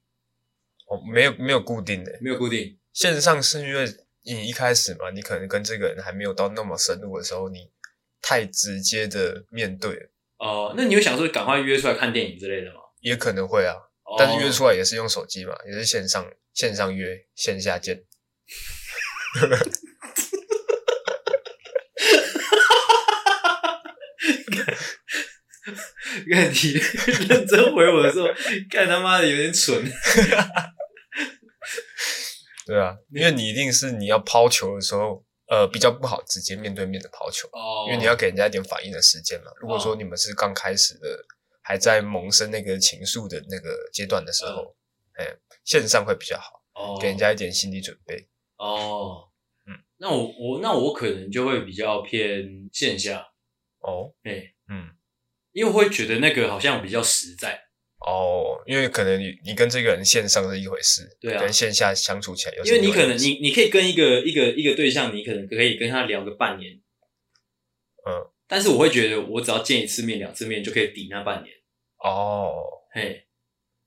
[0.87, 2.79] 哦，没有没有固定的，没有固定。
[2.91, 3.85] 线上是因为
[4.23, 7.69] 你一开始嘛，你可能跟这个人还没有到那么深入的时候，你
[8.19, 10.09] 太直接的面对了。
[10.39, 12.79] 哦、呃，那你会想说赶快约出来看电影之类的吗？
[13.01, 16.25] 也可能会啊，哦、但是约出来也是用手机嘛，也是线上。
[16.53, 18.05] 线上约，线下见。
[26.31, 26.71] 看你
[27.27, 28.27] 认真回我的时候，
[28.69, 29.83] 看他妈的有点蠢。
[32.65, 37.87] 对啊，因为你一定是你要抛球的时候，呃，比较不好直接面对面的抛球，oh.
[37.87, 39.51] 因为你要给人家一点反应的时间嘛。
[39.59, 41.25] 如果说你们是刚开始的，oh.
[41.63, 44.75] 还在萌生那个情愫的那个阶段的时候，
[45.13, 45.33] 哎、oh.
[45.33, 46.61] 欸，线上会比较好。
[46.73, 48.29] 哦，给人家一点心理准备。
[48.55, 49.29] 哦，
[49.67, 53.27] 嗯，那我我那我可能就会比较偏线下。
[53.79, 54.89] 哦，对、欸，嗯，
[55.51, 57.59] 因为我会觉得那个好像比较实在。
[57.99, 62.73] 哦，因为可能你你跟这个人线上是一回事，对啊，跟线下相处起来又是。
[62.73, 66.81] 因为你可能你你可以跟一个一个一个对象，你可能可以跟他聊个半年。
[68.07, 71.53] 嗯，但是我会觉得，我只要见一次面、两次面就可以抵那半年。
[71.97, 72.53] 哦，
[72.93, 73.27] 嘿，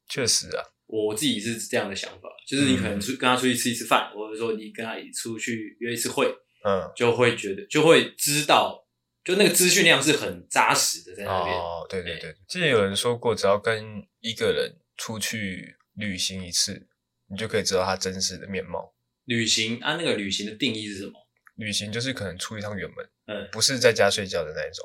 [0.09, 0.74] 确实啊。
[0.87, 6.27] 我自己是这样的想法，就是你可能出跟他出去吃一次饭，嗯、或者说你跟他出去约一次会，
[6.65, 8.87] 嗯，就会觉得就会知道，
[9.25, 11.57] 就那个资讯量是很扎实的在那边。
[11.57, 16.87] 哦，对对对，之前有人说过，只要跟一个人出去旅行一次，
[17.29, 18.95] 你就可以知道他真实的面貌。
[19.25, 21.13] 旅行啊，那个旅行的定义是什么？
[21.57, 24.85] 旅行就是可能出一趟远门，嗯，不是在家睡觉的那一种，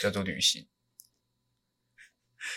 [0.00, 0.66] 叫做旅行。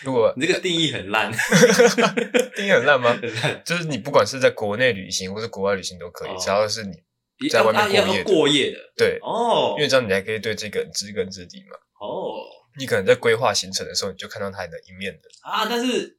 [0.03, 1.31] 如果你这个定义很烂
[2.55, 3.15] 定义很烂吗？
[3.63, 11.77] 就是你不管是在国内旅行或是国外旅行都可以，哦、只要是你在外面过夜过夜的，对哦，因为这样你还可以对这个人知根知底嘛。
[11.99, 12.41] 哦，
[12.79, 15.67] 你可能在规划行程的时候，你就看到他的一面的啊。
[15.69, 16.17] 但是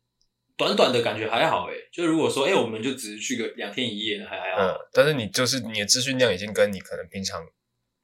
[0.57, 4.63] 短短的感觉还好诶，就如果说哎、欸，我们就只是去个两天一夜的，还还好。
[4.63, 7.45] 嗯，但是你就是你的资讯量已经跟你可能平常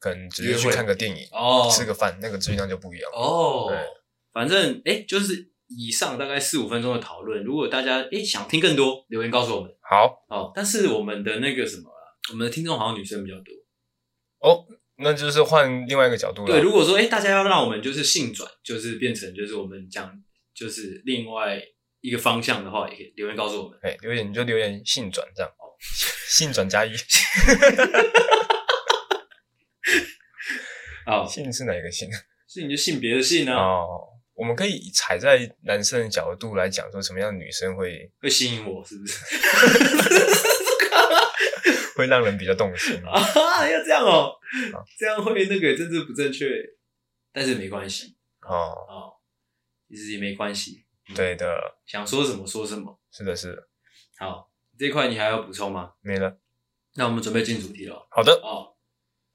[0.01, 3.67] 可能只是去看个电影哦，吃个饭，那个资讯量就不一样哦。
[3.69, 3.79] 对，
[4.33, 5.52] 反正哎、欸，就是。
[5.79, 9.71] 以上大概四五分钟的讨论，如果大家诶想听更多，留言告诉我们。
[9.81, 13.53] 好，哦，但是我们的那个什么啊，我们的听众好像女生比较多。
[14.41, 16.49] 哦，那就是换另外一个角度了。
[16.49, 20.13] 对，如果说诶大家要让我们就是性转，就是变成就是我们讲
[20.55, 21.61] 就是另外
[22.01, 23.79] 一个方向的话，也可以留言告诉我们。
[23.83, 25.73] 哎，留言你就留言性转这样哦，
[26.29, 26.93] 性转加一。
[31.05, 32.09] 好，性是哪一个性？
[32.49, 33.55] 是你的性别的性呢？
[33.55, 34.12] 哦。
[34.43, 39.21] 我们可以踩在男生的角度来讲，说什么样的女生会会吸引我，是不是？
[41.95, 43.21] 会让人比较动心 啊？
[43.69, 44.35] 要这样哦，
[44.99, 46.61] 这样会那个政治不正确，
[47.33, 49.15] 但是没关系哦哦，
[49.89, 50.85] 其实也没关系。
[51.15, 52.99] 对的，想说什么说什么。
[53.13, 53.69] 是的，是的。
[54.19, 55.93] 好，这一块你还要补充吗？
[56.01, 56.37] 没了。
[56.95, 58.09] 那我们准备进主题了。
[58.11, 58.33] 好的。
[58.43, 58.72] 哦。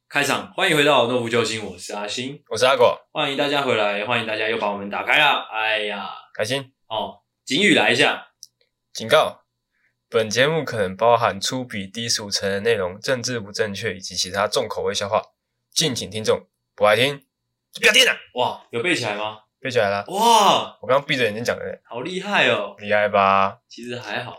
[0.10, 7.24] 开场，欢迎回到诺夫救星，我是阿星，我是阿果，欢迎大家回来，欢迎大家又把我们打开了，哎呀，开心哦！
[7.44, 8.30] 警语来一下，
[8.94, 9.42] 警告：
[10.10, 15.22] 本节目可能包含粗鄙、低俗、成人内容、政治不正确以及其他重口味笑话，
[15.72, 17.26] 敬请听众不爱听
[17.74, 18.16] 就不要听了。
[18.36, 19.40] 哇，有背起来吗？
[19.60, 20.06] 背起来了。
[20.08, 22.78] 哇，我刚刚闭着眼睛讲的，好厉害哦！
[22.80, 23.58] 厉害吧？
[23.68, 24.38] 其实还好。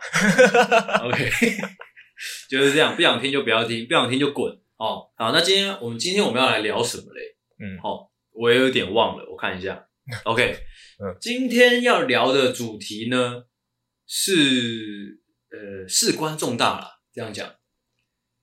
[1.05, 1.31] OK，
[2.49, 5.11] 就是这样，不想听就不要听，不想听就滚哦。
[5.17, 7.37] 好，那今天我们今天我们要来聊什么嘞？
[7.61, 9.87] 嗯，好、哦，我也有点忘了，我看一下。
[10.25, 10.57] OK，
[11.01, 13.45] 嗯，今天要聊的主题呢
[14.07, 17.55] 是呃事关重大啦，这样讲，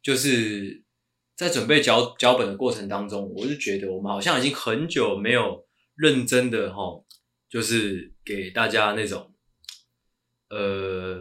[0.04, 0.84] 就是
[1.36, 7.04] 在准备脚脚本的过程当中，我就觉得我们好像已经很久没有认真的哈、哦，
[7.50, 9.34] 就是给大家那种
[10.50, 11.18] 呃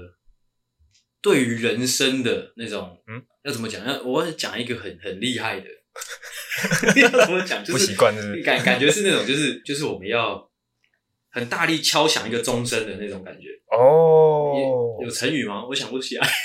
[1.23, 3.87] 对于人生的那种，嗯，要怎么讲？
[3.87, 5.67] 要我要讲一个很很厉害的。
[7.01, 7.63] 要怎么讲？
[7.65, 10.51] 就是不习惯，是感感觉是那种，就是就是我们要
[11.31, 13.49] 很大力敲响一个钟声的那种感觉。
[13.71, 15.65] 哦，有成语吗？
[15.69, 16.27] 我想不起来。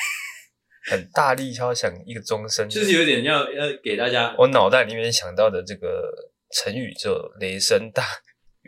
[0.89, 4.33] 很大力敲响一个钟声，就是有点要要给大家。
[4.37, 6.09] 我脑袋里面想到的这个
[6.51, 8.03] 成语就“雷声大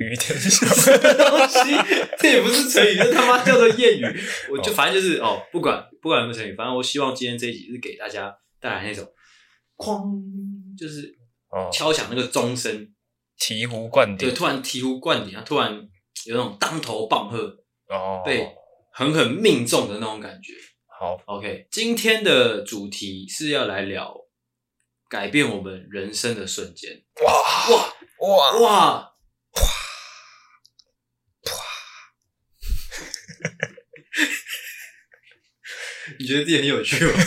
[0.01, 0.65] 雨点小”。
[1.29, 1.59] 东西，
[2.17, 4.21] 这也不是成语，这他妈叫做谚语。
[4.51, 9.07] 我就反正就是哦，不管不管有没有成语，反正我希望今天这一集是给大家带来那种。
[9.77, 10.21] 哐，
[10.77, 11.15] 就是
[11.71, 12.71] 敲响那个钟声，
[13.39, 14.29] 醍醐灌顶。
[14.29, 15.73] 对，突然醍醐灌顶，突然
[16.25, 18.47] 有那种当头棒喝哦，被
[18.93, 20.53] 狠狠命中的那种感觉。
[20.99, 24.15] 好，OK，今天的主题是要来聊
[25.09, 27.01] 改变我们人生的瞬间。
[27.25, 29.10] 哇哇哇哇哇！
[36.21, 37.11] 你觉得自己很有趣吗？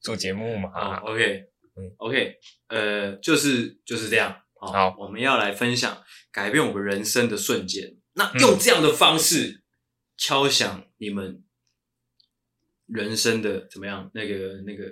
[0.00, 1.44] 做节目嘛，啊、oh,，OK，
[1.76, 2.36] 嗯，OK，
[2.68, 4.40] 呃，就是就是这样。
[4.60, 7.96] 好，我们要来分享改变我们人生的瞬间。
[8.12, 9.62] 那用这样的方式
[10.16, 11.42] 敲响你们
[12.86, 14.10] 人生的怎么样？
[14.14, 14.84] 那个、那个、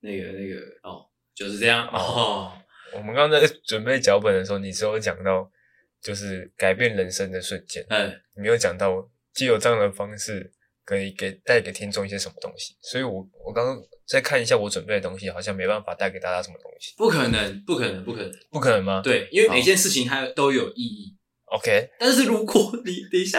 [0.00, 1.86] 那个、那个，哦，就是这样。
[1.88, 2.58] 哦，哦
[2.94, 5.50] 我们刚刚在 准备脚本的时候，你只有讲到
[6.00, 7.84] 就是改变人生的瞬间。
[7.90, 10.52] 嗯，你没有讲到，既有这样的方式。
[10.88, 12.74] 可以给带给听众一些什么东西？
[12.80, 16.94] 所以我我刚刚再看一下我准备的东西，好像没办法带给大家什么东西。
[16.96, 19.02] 不可能，不可能，不可能，不可能吗？
[19.04, 21.14] 对，因为每件事情它都有意义。
[21.44, 23.38] OK，但是如果你等一下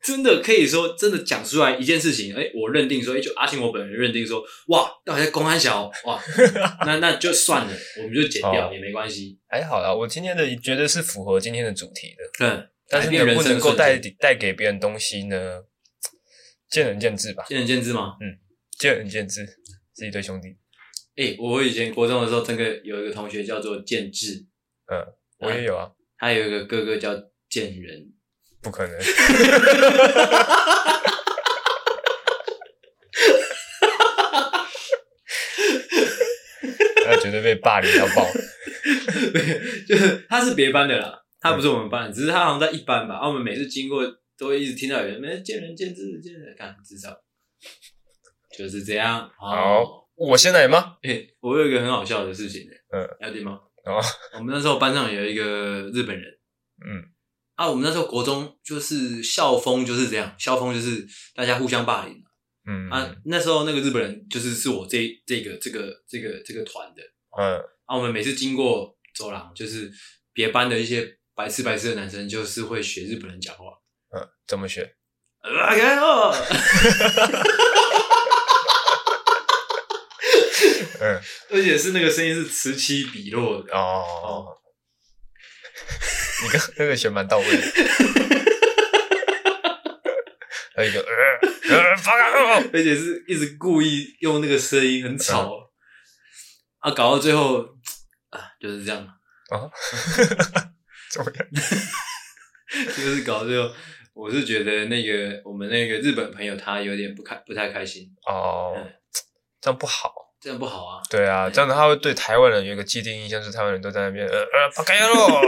[0.00, 6.22] 真的可以说真的讲出来一件事情，哎、欸，我认定说，哎、欸，就阿信我本人认定说，哇，到底在公安小哇，
[6.86, 9.36] 那那就算了，我们就剪掉也没关系。
[9.48, 12.46] 还好啦，我今天的觉得是符合今天的主题的。
[12.46, 15.64] 嗯，但是能不能够带带给别人东西呢？
[16.68, 18.16] 见仁见智吧，见仁见智吗？
[18.20, 18.38] 嗯，
[18.78, 19.46] 见仁见智，
[19.96, 20.48] 是一对兄弟。
[21.16, 24.46] 诶、欸，我以前国中的时候，真的有一个同学叫做建智，
[24.90, 25.06] 嗯，
[25.38, 25.90] 我也有啊。
[26.18, 27.14] 他有一个哥哥叫
[27.48, 28.12] 建仁，
[28.60, 28.98] 不可能。
[37.04, 38.30] 他绝对被霸凌到爆。
[39.88, 43.20] 就是他是别班的啦，他不是我们班，嗯、只是他好像在一班吧。
[43.28, 44.02] 我们每次经过。
[44.38, 47.16] 都会一直听到有人没见仁见智，见仁看至少
[48.56, 49.30] 就是这样。
[49.38, 50.96] 好，我先来吗？
[51.02, 53.60] 诶、欸，我有一个很好笑的事情、欸，嗯，要听吗？
[53.84, 54.02] 哦，
[54.34, 56.24] 我们那时候班上有一个日本人，
[56.84, 57.04] 嗯，
[57.54, 62.24] 啊，我们那时候国中就是校风就是这样，校风就是大家互相霸凌，
[62.66, 62.90] 嗯。
[62.90, 67.02] 啊，那时候那个日本人就是是我这这个这个这个这个团的，
[67.38, 69.92] 嗯，啊，我们每次经过走廊，就是
[70.32, 73.64] 别班的一些白痴白痴的男生，就是会学日本人讲话。
[74.14, 74.94] 嗯，怎么学？
[81.00, 84.04] 嗯， 而且是那个声音是此起彼落的哦。
[84.22, 84.46] 哦，
[86.44, 87.62] 你刚那个学蛮到位的。
[90.76, 91.06] 还有一个呃
[91.74, 91.96] 呃，
[92.72, 95.58] 而且是一直故意用那个声音很吵、嗯、
[96.78, 97.64] 啊，搞到最后
[98.30, 99.04] 啊，就是这样
[99.50, 99.68] 啊，
[101.12, 101.46] 怎么样？
[102.88, 103.70] 就是搞到最后。
[104.14, 108.86] 我是觉得那个我们那个日本朋友他有点不开不太开心哦、嗯，
[109.58, 111.00] 这样不好，这样不好啊。
[111.08, 115.40] 对啊，这样子他会对台湾人有一个既定印象，是台湾人都在那边呃呃不开喽，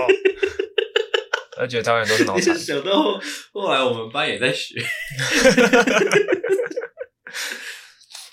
[1.59, 2.59] 他觉得台湾人都是脑残。
[2.59, 3.20] 想到后，
[3.53, 4.81] 后来我们班也在学，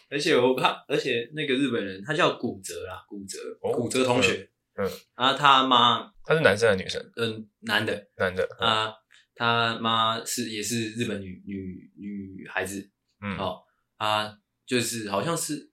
[0.09, 7.12] 而且我看，而且那个日本人他叫古泽啦，古泽、哦，古泽同学，嗯，然后他妈，他是男生还是女生？
[7.15, 8.47] 嗯，男的，男的。
[8.60, 8.93] 啊。
[9.34, 12.91] 他妈是也是日本女女女孩子，
[13.25, 13.63] 嗯，好、哦、
[13.97, 15.71] 啊，就是好像是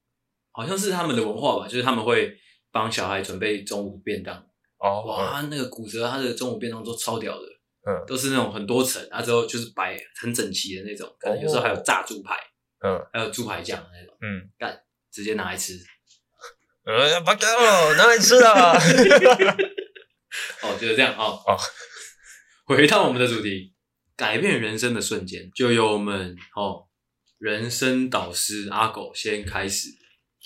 [0.52, 2.34] 好像是他们的文化吧，就是他们会
[2.70, 4.34] 帮小孩准备中午便当。
[4.78, 7.46] 哦，哇，嗯、那个骨折，他的中午便当都超屌的，
[7.86, 12.34] 嗯，都是那种很多层，啊之后就是摆很整齐的那种，可能有时候还有炸猪排，
[12.82, 14.80] 嗯，还有猪排酱那种，嗯，干
[15.10, 15.74] 直接拿来吃，
[16.88, 17.46] 呃，八哥，
[17.96, 18.72] 哪里吃啊？
[20.62, 21.38] 哦，就是这样哦。
[21.46, 21.54] 哦，
[22.64, 23.74] 回到我们的主题，
[24.16, 26.88] 改变人生的瞬间，就由我们哦，
[27.36, 29.88] 人生导师阿狗先开始。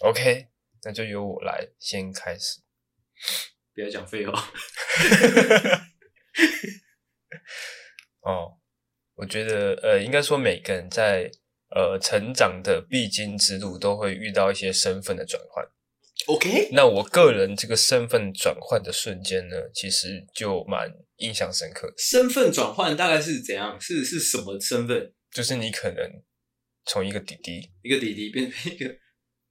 [0.00, 0.48] OK，
[0.82, 2.60] 那就由我来先开始。
[3.72, 4.32] 不要讲废话。
[8.22, 8.58] 哦，
[9.14, 11.30] 我觉得呃，应该说每个人在
[11.76, 15.64] 呃成长的必经之路，都会遇到一些身份的转换。
[16.26, 21.94] OK，那我个人这个身份转换的瞬间呢，其实就蛮印象深刻的。
[21.98, 23.78] 身份转换大概是怎样？
[23.80, 25.12] 是是什么身份？
[25.32, 26.22] 就是你可能
[26.84, 28.94] 从一个弟弟，一个弟弟变成一个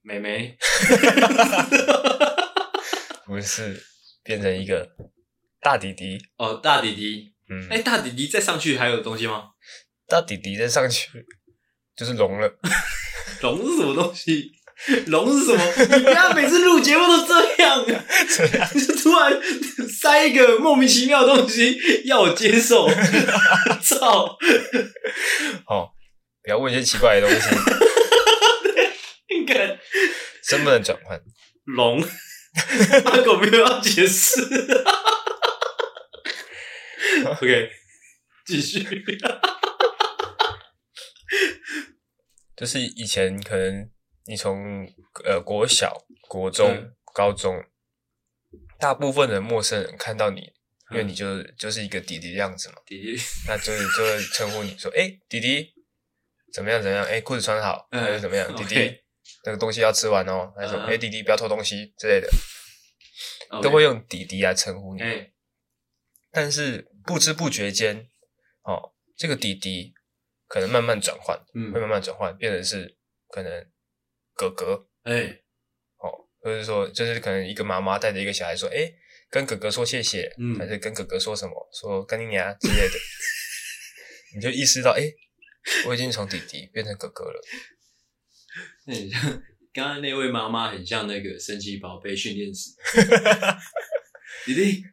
[0.00, 0.56] 妹妹，
[3.26, 3.82] 不是
[4.22, 4.88] 变成一个
[5.60, 7.34] 大弟弟哦，大弟弟。
[7.50, 9.50] 嗯，哎、欸，大弟弟再上去还有东西吗？
[10.06, 11.10] 大弟弟再上去
[11.94, 12.58] 就是龙了。
[13.42, 14.52] 龙是什么东西？
[15.06, 15.62] 龙是什么？
[15.96, 18.04] 你不要每次录节目都这样啊！
[18.74, 19.40] 就突然
[19.88, 22.88] 塞一个莫名其妙的东西要我接受，
[23.80, 24.36] 操！
[25.68, 25.90] 哦，
[26.42, 27.46] 不要问一些奇怪的东西。
[29.34, 29.78] 应该
[30.44, 31.20] 身份的转换，
[31.64, 32.02] 龙
[33.04, 34.42] 阿狗没有要解释。
[37.24, 37.70] OK，
[38.46, 38.84] 继续。
[42.56, 43.91] 就是以前可能。
[44.26, 44.86] 你从
[45.24, 47.64] 呃国小、国中、嗯、高中，
[48.78, 50.52] 大部分的陌生人看到你，
[50.90, 55.74] 因为你就、嗯、就是一个弟弟的样子嘛，弟弟，那就是就会称呼你说，哎、欸，弟弟，
[56.52, 56.82] 怎么样？
[56.82, 57.04] 怎么样？
[57.04, 58.46] 哎、欸，裤子穿好，还是怎么样？
[58.50, 58.98] 嗯、 弟弟.
[59.44, 62.28] 那个东西要吃完哦，还是说，哎、弟弟不要偷东西之类的
[63.60, 65.02] 都会用弟弟来称呼你。
[66.30, 68.08] 但是不知不觉间，
[68.62, 69.94] 哦，这个弟弟
[70.46, 72.96] 可能慢慢转换，嗯，会慢慢转换，变成是
[73.28, 73.71] 可能。
[74.34, 75.44] 哥哥，哎、欸，
[75.98, 78.94] 哦，或者说，就是可能一个妈妈带着一个小孩说，哎、欸，
[79.30, 82.94] 跟哥哥说谢谢，嗯，还是跟哥哥说什么，说干你娘之类的，
[84.34, 85.14] 你就意识到，哎、欸，
[85.86, 87.40] 我已经从弟弟变成哥哥了。
[88.84, 88.94] 那
[89.72, 92.70] 刚刚那位妈妈，很像那个神奇宝贝训练师，
[94.44, 94.84] 弟弟，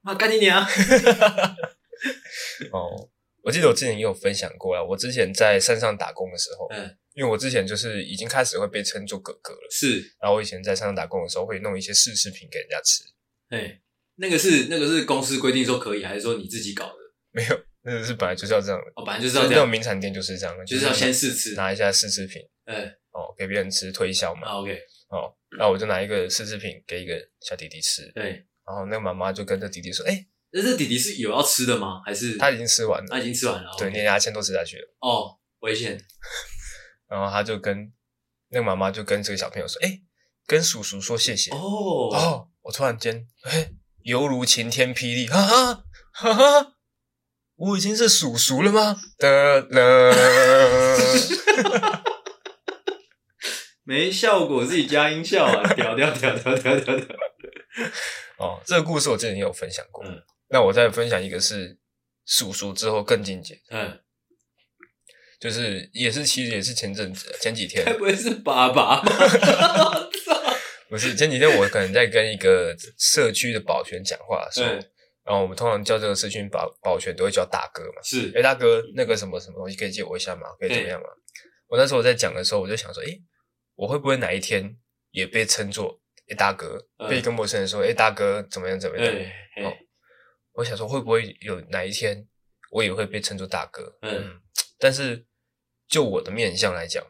[0.00, 0.64] 妈干你娘！
[2.72, 3.10] 哦，
[3.42, 6.96] 我记得我之前也有分享过啊，我之前在山上打工的时候，嗯。
[7.20, 10.00] 因为我之前就是已经开始会被称作哥哥了，是。
[10.18, 13.04] 然后我以前在山上打工的时候，会弄一些试吃品给人家吃。
[13.50, 13.78] 哎，
[14.16, 16.94] 那个是那个是公司规定说可以，还是说你自己搞的？
[17.32, 18.86] 没有，那个是本来就是要这样的。
[18.96, 19.52] 哦，本来就是要这样。
[19.52, 22.40] 那种名产店就是这样的，就是要先试吃，拿一下试吃品。
[22.64, 24.48] 哎，哦，给别人吃推销嘛。
[24.48, 24.72] 啊，OK。
[25.10, 25.28] 哦，
[25.58, 28.10] 那我就拿一个试吃品给一个小弟弟吃。
[28.14, 28.46] 对。
[28.64, 32.00] 然后那个妈妈就跟这弟弟说：“哎，那这弟弟是有要吃的吗？
[32.06, 33.08] 还是他已经吃完了？
[33.10, 33.70] 他已经吃完了。
[33.76, 34.88] 对，连牙签都吃下去了。
[35.00, 36.00] 哦，危险。
[37.10, 37.92] ”然后他就跟
[38.50, 40.00] 那个妈妈就跟这个小朋友说：“哎，
[40.46, 41.58] 跟叔叔说谢谢。”哦
[42.14, 46.72] 哦，我突然间哎，犹如晴天霹雳，哈哈哈哈！
[47.56, 48.96] 我已经是叔叔了吗？
[49.18, 50.14] 的了，
[53.84, 55.74] 没效果，自己加音效啊！
[55.74, 57.16] 屌屌屌屌屌屌屌！
[58.38, 60.04] 哦，这个故事我之前也有分享过。
[60.06, 61.78] 嗯，那我再分享一个是
[62.24, 63.60] 叔叔之后更进阶。
[63.70, 64.00] 嗯。
[65.40, 70.08] 就是也是，其实也是前阵子前几天，该不会是爸爸吗？
[70.90, 74.90] 不是前几天，我可能在跟一个社区的保全讲话的时候，嗯、
[75.24, 78.02] 然后我们通常叫这个社区保保全都会叫大哥嘛。
[78.02, 80.48] 是，哎、欸，大哥，那个什么什么东西可以借我一下吗？
[80.58, 81.08] 可以怎么样吗？
[81.68, 83.22] 我那时候我在讲的时候，我就想说，哎、欸，
[83.76, 84.76] 我会不会哪一天
[85.12, 89.14] 也被称作哎、欸、大哥，嗯、被一个陌生人说，哎、欸，大哥怎么样怎么样？
[89.56, 89.72] 嗯、哦，
[90.52, 92.26] 我想说会不会有哪一天
[92.72, 93.96] 我也会被称作大哥？
[94.02, 94.40] 嗯，嗯
[94.78, 95.24] 但是。
[95.90, 97.04] 就我的面相来讲，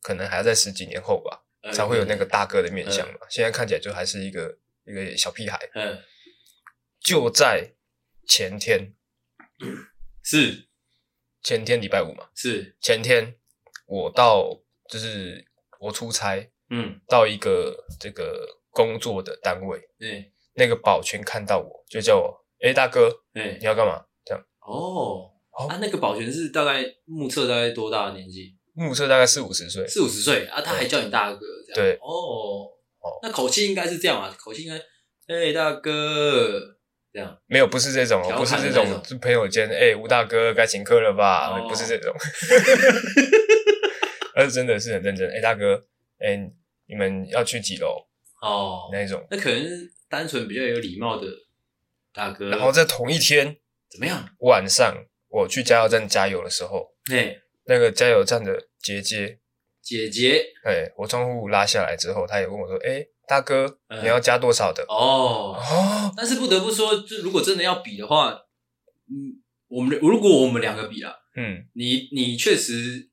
[0.00, 3.18] 可能还要在十几年后吧，嗯、才会有那个大哥的面相嘛。
[3.20, 5.58] 嗯、现在看起来就还是一个一个小屁孩。
[5.74, 6.00] 嗯，
[7.00, 7.74] 就在
[8.28, 8.94] 前天，
[10.22, 10.68] 是
[11.42, 12.30] 前天礼拜五嘛？
[12.34, 13.36] 是前天，
[13.86, 15.44] 我到就是
[15.80, 24.06] 我出差，嗯，到一个这个工作的单位，嗯，那个保全看到我就叫我，哎、欸，大哥，嗯，你要干嘛？
[24.24, 25.32] 这样哦。
[25.58, 28.54] 哦、啊，那个保全是大概目测大概多大的年纪？
[28.74, 31.74] 目测大概四五十岁，四五十岁啊，他还叫你大哥，这样。
[31.74, 31.94] 对。
[32.02, 32.68] 哦
[33.00, 34.76] 哦，那口气应该是这样啊，口气应该，
[35.34, 36.60] 哎、欸，大哥
[37.10, 41.56] 这样，没有，不是这种哦，不是这种，是朋友间，哎、欸，吴大哥该请客了吧？
[41.56, 42.14] 哦、不是这种，
[44.34, 45.82] 而 是真的是很认真，哎、欸，大哥，
[46.18, 46.52] 哎、欸，
[46.86, 48.04] 你们要去几楼？
[48.42, 51.26] 哦，那一种，那可能是单纯比较有礼貌的
[52.12, 53.56] 大哥，然后在同一天
[53.90, 54.28] 怎么样？
[54.40, 55.06] 晚上。
[55.28, 59.38] 我去加油站加油的时候，哎，那个加油站的姐姐，
[59.82, 64.02] 姐姐，哎，我窗户拉下来之后，她也问我说：“哎，大哥，嗯。
[64.02, 64.84] 你要加多少的？
[64.88, 65.56] 哦。
[65.56, 68.30] 哦，但是不得不说，就如果真的要比的话，
[69.08, 73.08] 嗯，我们如果我们两个比啊，嗯，你你确实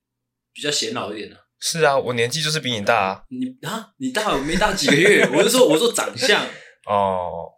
[0.53, 1.37] 比较显老一点啊。
[1.59, 3.23] 是啊，我年纪就是比你大啊。
[3.29, 6.45] 你啊，你大我没大几个月， 我是说我说长相，
[6.85, 7.51] 哦，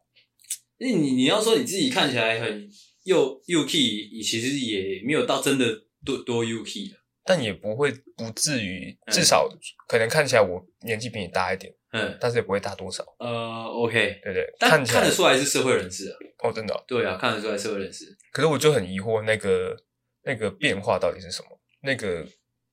[0.77, 2.69] 因为你你要说你自己看起来很
[3.05, 5.65] 又又 key，其实也没有到真的
[6.05, 6.97] 多多 U key 的。
[7.27, 9.49] 但也不会不至于，嗯至少
[9.87, 14.45] 可能看起来我年纪比你大一点，嗯，但是也不会大多少，呃，OK，对不对？
[14.59, 16.15] 但看起来看得出来是社会人士啊。
[16.43, 18.05] 哦，真的哦、对啊，看得出来社会人士。
[18.31, 19.75] 可是我就很疑惑，那个
[20.23, 21.59] 那个变化到底是什么？
[21.81, 22.23] 那个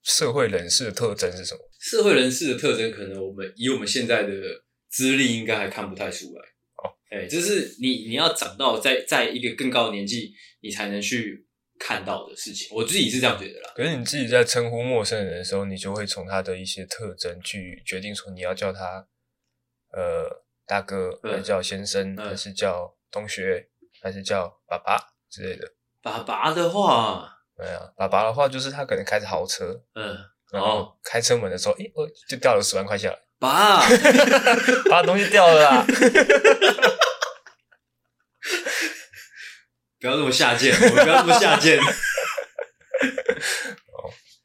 [0.03, 1.61] 社会人士的特征是什么？
[1.81, 4.33] 社会人士的特征，可能我们以我们现在的
[4.91, 6.43] 资历，应该还看不太出来。
[7.13, 10.33] 哦，哎，就是你你要长到在在一个更高的年纪，
[10.63, 11.47] 你才能去
[11.79, 12.69] 看到的事情。
[12.75, 13.73] 我自己是这样觉得啦。
[13.77, 19.07] 可是你自己在称呼陌生人的时候，你就会从他的一些特征去决定说你要叫他
[19.93, 23.69] 呃大哥，嗯还是叫先生，嗯还是叫同学，
[24.01, 24.99] 还是叫爸爸
[25.31, 25.73] 之类的。
[26.01, 30.17] 爸爸的话，对啊，爸爸的话就是他可能开着豪车，嗯，
[30.51, 33.87] 然后开车门的时候，诶、我就掉了十万块下来，爸，
[34.91, 35.87] 把东西掉了啦。
[40.03, 41.79] 不要这么下贱，我不要这么下贱。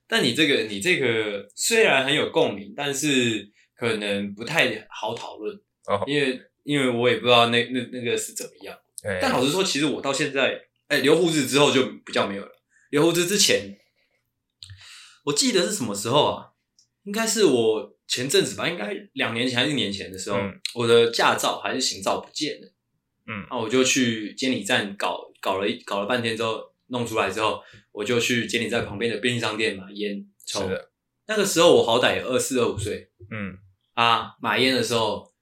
[0.08, 8.78] 但你这个，你这个虽然很有共鸣，但是可能不太好讨论，哦因为因为我也不知道那那那个是怎么样。
[9.02, 12.52] 对但老实说，其实我到现在，哎、留胡子之后就比较没有了。
[12.92, 13.78] 留胡子之前，
[15.26, 16.50] 我记得是什么时候啊？
[17.04, 22.68] 应该是我前阵子吧，应该两年前还是一年前的时候，嗯我的驾照还是行照不见了。
[23.30, 27.62] 嗯那我就去监理站搞搞了一搞了半天之后，弄出来之后，
[27.92, 30.70] 我就去监理在旁边的便利商店买烟抽是。
[30.70, 30.92] 的，
[31.28, 33.58] 那个时候我好歹也二四二五岁嗯
[33.94, 35.34] 啊，买烟的时候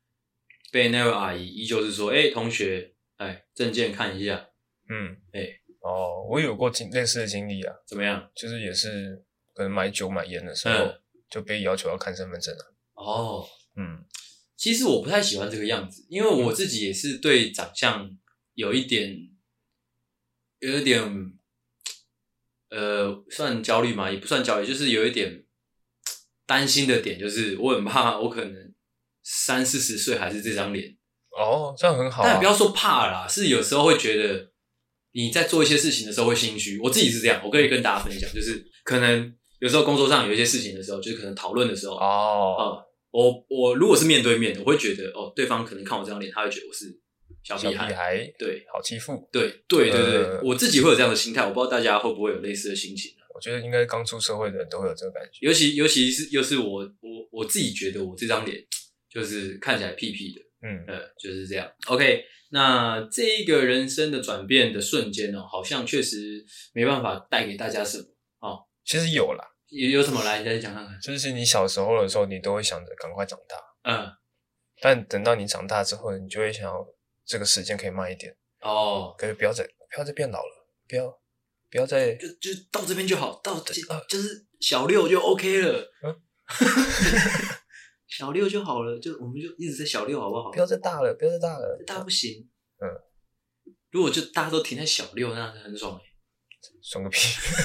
[0.71, 4.49] 被那位阿姨依旧是说：“哎、同学，哎，证件看一下，
[4.89, 5.47] 嗯，哎
[5.81, 9.23] 哦，我有过经类似的经历啊，怎么样？”就是也是
[9.53, 12.63] 可能买酒买烟的时候、嗯就被要求要看身份证啊。
[12.93, 14.05] 哦，嗯
[14.55, 18.09] 其实我不太喜欢这个样子，因为我自己也是对长相
[18.53, 19.17] 有一点，
[20.65, 21.01] 有一点，
[22.69, 25.45] 呃，算焦虑嘛，也不算焦虑，就是有一点
[26.45, 28.73] 担心的点，就是我很怕我可能
[29.23, 30.97] 三四十岁还是这张脸。
[31.37, 32.29] 哦，这样很好、啊。
[32.29, 34.51] 但不要说怕啦，是有时候会觉得
[35.11, 36.79] 你在做一些事情的时候会心虚。
[36.79, 46.85] 我自己是这样，我可以跟大家分享，就是可能有时候工作上有一些事情的时候，就是可能讨论的时候，哦，呃我我如果是面对面的，我会觉得哦，对方可能看我这张脸，他会觉得我是
[47.45, 47.95] 小小屁屁孩。
[47.95, 49.29] 孩对好欺负。
[49.31, 53.11] 对对对对，呃我自己会有这样的心态，我不知道大家会不会有类似的心情。
[53.33, 55.45] 我觉得应该刚出社会的人都会有这个感觉。
[55.45, 58.57] 尤其尤其是又是我我我自己觉得我这张脸
[59.09, 61.71] 就是看起来屁屁的，嗯呃，就是这样。
[61.87, 66.43] OK，那这一个人生的转变的瞬间哦，好像确实
[66.73, 68.05] 没办法带给大家什么。
[68.85, 70.95] 其实有啦，有有什么来，你再讲看看。
[71.01, 73.57] 就是你小时候的时候，你都会想着赶快长大，
[73.91, 74.07] 嗯，
[74.79, 76.87] 但等到你长大之后，你就会想要
[77.25, 81.07] 这个时间可以慢一点，哦，可以不要再不要再变老了，不要
[81.69, 85.91] 不要再就就到这边就好，到这啊就是小六就 OK 了。
[86.03, 86.21] 嗯
[88.07, 90.59] 小六就好了，就我们就一直在小六，好不好不？
[90.59, 92.47] 要再大了，不要再大了，大不行。
[92.77, 92.87] 嗯，
[93.89, 96.03] 如果就大家都停在小六，那很爽哎、
[96.81, 97.19] 爽个屁！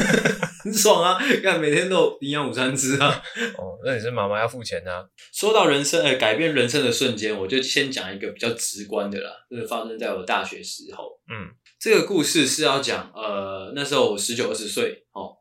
[0.62, 1.18] 很爽啊！
[1.42, 3.08] 看每天都有营养午餐吃啊。
[3.56, 5.08] 哦，那你是妈妈要付钱啊？
[5.32, 11.18] 说到人生，呃，改变人生的瞬间，我就先讲一个比较直观的啦，就是发生在我大学时候。
[11.30, 11.48] 嗯
[11.78, 15.36] 这个故事是要讲，呃，那时候我十九二十岁，哦，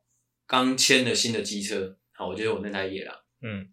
[0.48, 3.68] 刚签了新的机车，好，我觉得我那台野狼嗯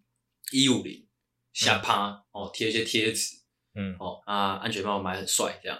[0.51, 1.07] 一五零
[1.53, 3.35] 下趴，哦，贴一些贴纸，
[3.73, 5.79] 嗯，哦啊，安全帽买很帅，这样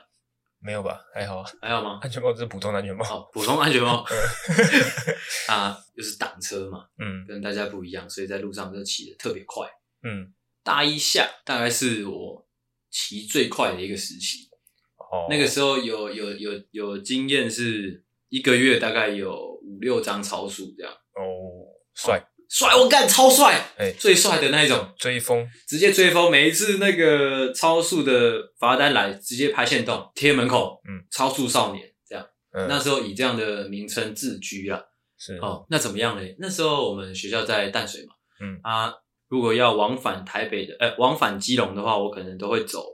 [0.60, 1.00] 没有吧？
[1.14, 1.40] 还好。
[1.40, 2.00] 啊，还好吗？
[2.02, 3.04] 安全帽只是普通安全帽。
[3.04, 4.04] 好，普通安全帽，
[5.48, 7.26] 啊，就是挡车嘛，嗯。
[7.28, 9.68] 跟大家不一样，所以在路上就骑的特别快。
[10.04, 10.34] 嗯，
[10.64, 12.48] 大一下大概是我
[12.90, 14.50] 骑最快的一个时期，
[14.98, 34.82] 哦，那个时候有有有有经验，是一个月大概有五六张超速这样，哦，帅，帅我干超帅，哎最帅的那一种，追风，直接追风，每一次那个超速的罚单来，直接拍线动贴门口，嗯，超速少年这样，嗯，那时候以这样的名称自居了。
[35.20, 35.36] 是。
[35.38, 36.26] 哦，那怎么样呢？
[36.40, 38.60] 那时候我们学校在淡水嘛，嗯。
[38.64, 38.94] 啊，
[39.28, 42.86] 如果要往返台北的，呃，往返基隆的话，我可能都会走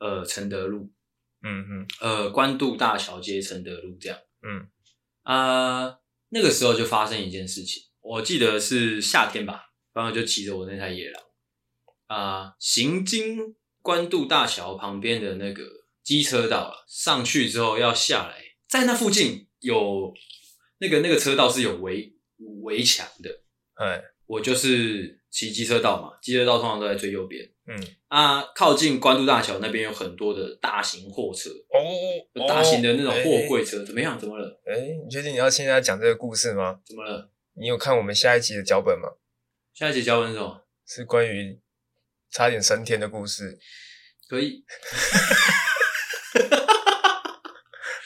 [0.00, 0.90] 呃承德路，
[1.42, 1.86] 嗯嗯。
[2.00, 4.18] 呃关渡大桥接承德路这样。
[4.42, 4.68] 嗯。
[5.22, 5.94] 啊，
[6.30, 11.22] 那个时候就发生一件事情，我记得是夏天吧，然后就骑着我那台野狼
[12.06, 15.62] 啊，行经关渡大桥旁边的那个
[16.02, 20.14] 机车道了，上去之后要下来，在那附近有
[20.78, 22.14] 那个那个车道是有围
[22.62, 23.42] 围墙的，
[23.74, 27.44] 哎，我就是骑机车道嘛，机车道通常都在最右边。
[27.66, 34.18] 嗯啊，靠近关渡大桥那边有很多的大型货车哦，大型的那种货柜车，怎么样？
[34.18, 34.58] 怎么了？
[34.64, 36.80] 哎，你确定你要现在讲这个故事吗？
[36.86, 37.30] 怎么了？
[37.60, 39.08] 你有看我们下一集的脚本吗？
[39.74, 40.64] 下一集脚本是什么？
[40.86, 41.60] 是关于
[42.30, 43.58] 差点升天的故事。
[44.28, 44.64] 可以。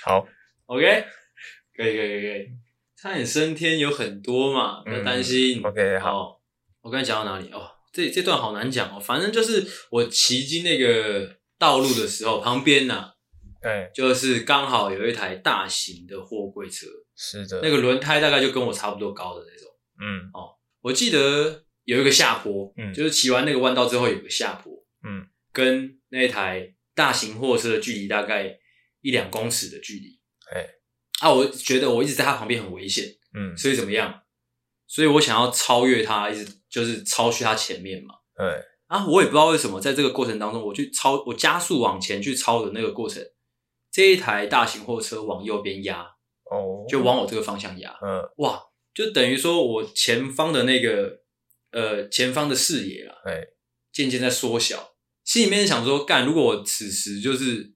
[0.05, 0.26] 好
[0.66, 1.07] ，OK，
[1.76, 2.48] 可以，可以，可以。
[2.96, 5.61] 差点升天有很多嘛，不要担心。
[5.61, 6.18] 嗯、OK，好。
[6.18, 6.40] 哦、
[6.80, 7.50] 我刚才讲到哪里？
[7.53, 7.70] 哦。
[7.92, 13.12] 这这段好难讲哦，反正就是我骑进那个道路的时候，旁边呐、啊，
[13.61, 16.86] 哎，就是刚好有一台大型的货柜车，
[17.16, 24.72] 是的，那个轮胎大概就跟我差不多高的那种，嗯，哦，我记得有一个下坡，嗯，就是骑完那个弯道之后有个下坡，
[25.04, 28.58] 嗯，跟那台大型货车的距离大概
[29.00, 30.20] 一两公尺的距离，
[30.54, 30.66] 哎，
[31.20, 34.22] 啊，我觉得我一直在他旁边很危险，嗯，所以怎么样？
[34.86, 38.14] 所以我想要超越他，一直就是超去他前面嘛。
[38.36, 38.46] 对
[38.88, 43.24] 啊，我也不知道为什么，在这个过程当中，我去超，我加速往前去超的那个过程，
[43.90, 46.06] 这一台大型货车往右边压，
[46.53, 47.96] 哦，就往我这个方向压。
[48.03, 48.61] 嗯，哇，
[48.92, 51.20] 就等于说我前方的那个
[51.70, 53.40] 呃前方的视野啊，哎，
[53.92, 54.94] 渐渐在缩小。
[55.24, 57.72] 心里面想说，干，如果我此时就是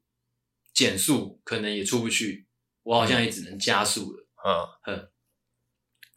[0.74, 2.46] 减速，可能也出不去，
[2.82, 4.26] 我好像也只能加速了。
[4.44, 5.08] 嗯，嗯。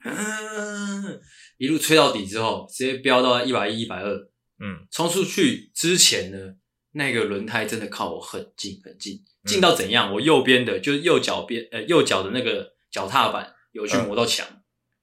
[0.01, 1.22] 嗯，
[1.57, 4.16] 一路吹到底之后，直接飙到一百一、一百二。
[4.62, 6.55] 嗯，冲出去之前呢，
[6.91, 10.13] 那个轮胎真的靠我很近很近，近到怎样？
[10.13, 14.47] 我右边的，就是右脚边，呃，右脚的那个脚踏板有去磨到墙。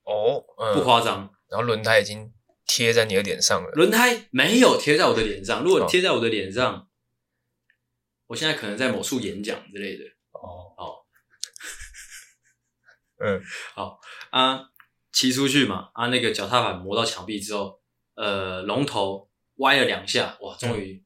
[0.04, 1.32] 哦，不夸张。
[1.48, 2.32] 然后轮胎已经
[2.66, 3.70] 贴在你的脸上了。
[3.72, 6.88] 轮胎没有贴在我的脸上，如果贴在我的脸上，
[8.26, 10.04] 我现在可能在某处演讲之类的。
[10.32, 11.04] 哦哦，
[13.18, 13.42] 嗯，
[13.74, 14.70] 好啊。
[15.12, 17.80] 骑出去嘛，啊，那个脚踏板磨到墙壁之后，
[18.16, 21.02] 呃，龙头歪了两下，哇，终于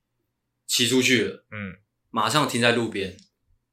[0.71, 1.45] 骑出去了。
[1.51, 1.75] 嗯，
[2.11, 3.17] 马上停在路边，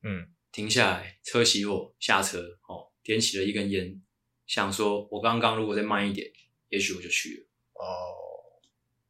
[0.01, 4.01] 嗯，停下来，车熄火，下车，哦，点起了一根烟，
[4.47, 6.31] 想说，我刚刚如果再慢一点，
[6.69, 7.45] 也许我就去了。
[7.73, 7.85] 哦，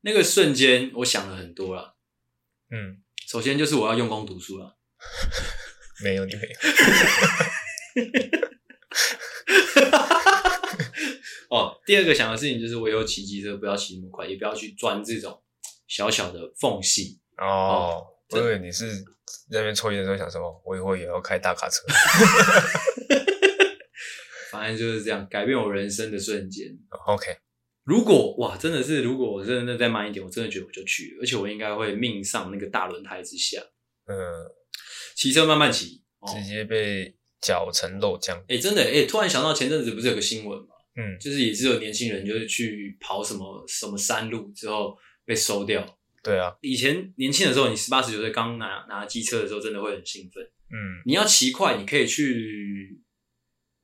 [0.02, 1.96] 那个瞬间，我想了很多啦。
[2.72, 4.78] 嗯，首先就是我要用功读书了。
[6.04, 6.56] 没有，你没有。
[11.50, 15.42] 哦，第二个想的事情就是，我以后骑机车不要骑那么快，也不要去钻这种
[15.88, 17.22] 小小的缝隙。
[17.38, 19.04] 哦，哦我以为你是
[19.50, 21.84] 在那边抽烟的时候想说，我以后也要开大卡车。
[24.52, 26.68] 反正就是这样，改变我人生的瞬间。
[27.08, 27.38] OK，
[27.84, 33.62] 如果哇，真的是，如果我真的再慢一点，我真的觉得我就去了，而且我应该会命丧那个大轮胎之下。
[34.08, 34.16] 嗯，
[35.16, 38.38] 骑车慢慢骑，哦、直接被搅成肉酱。
[38.48, 40.68] 哎、欸，真的哎、欸，突然想到前阵子不是有个新闻吗？
[40.96, 45.97] 嗯，就是也是有年轻人，就是去跑什么什么山路之后被收掉。
[46.28, 50.44] 对啊，以前年轻的时候，你十八十九岁刚拿拿机车的时候，真的会很兴奋。
[50.44, 53.00] 嗯，你要骑快，你可以去，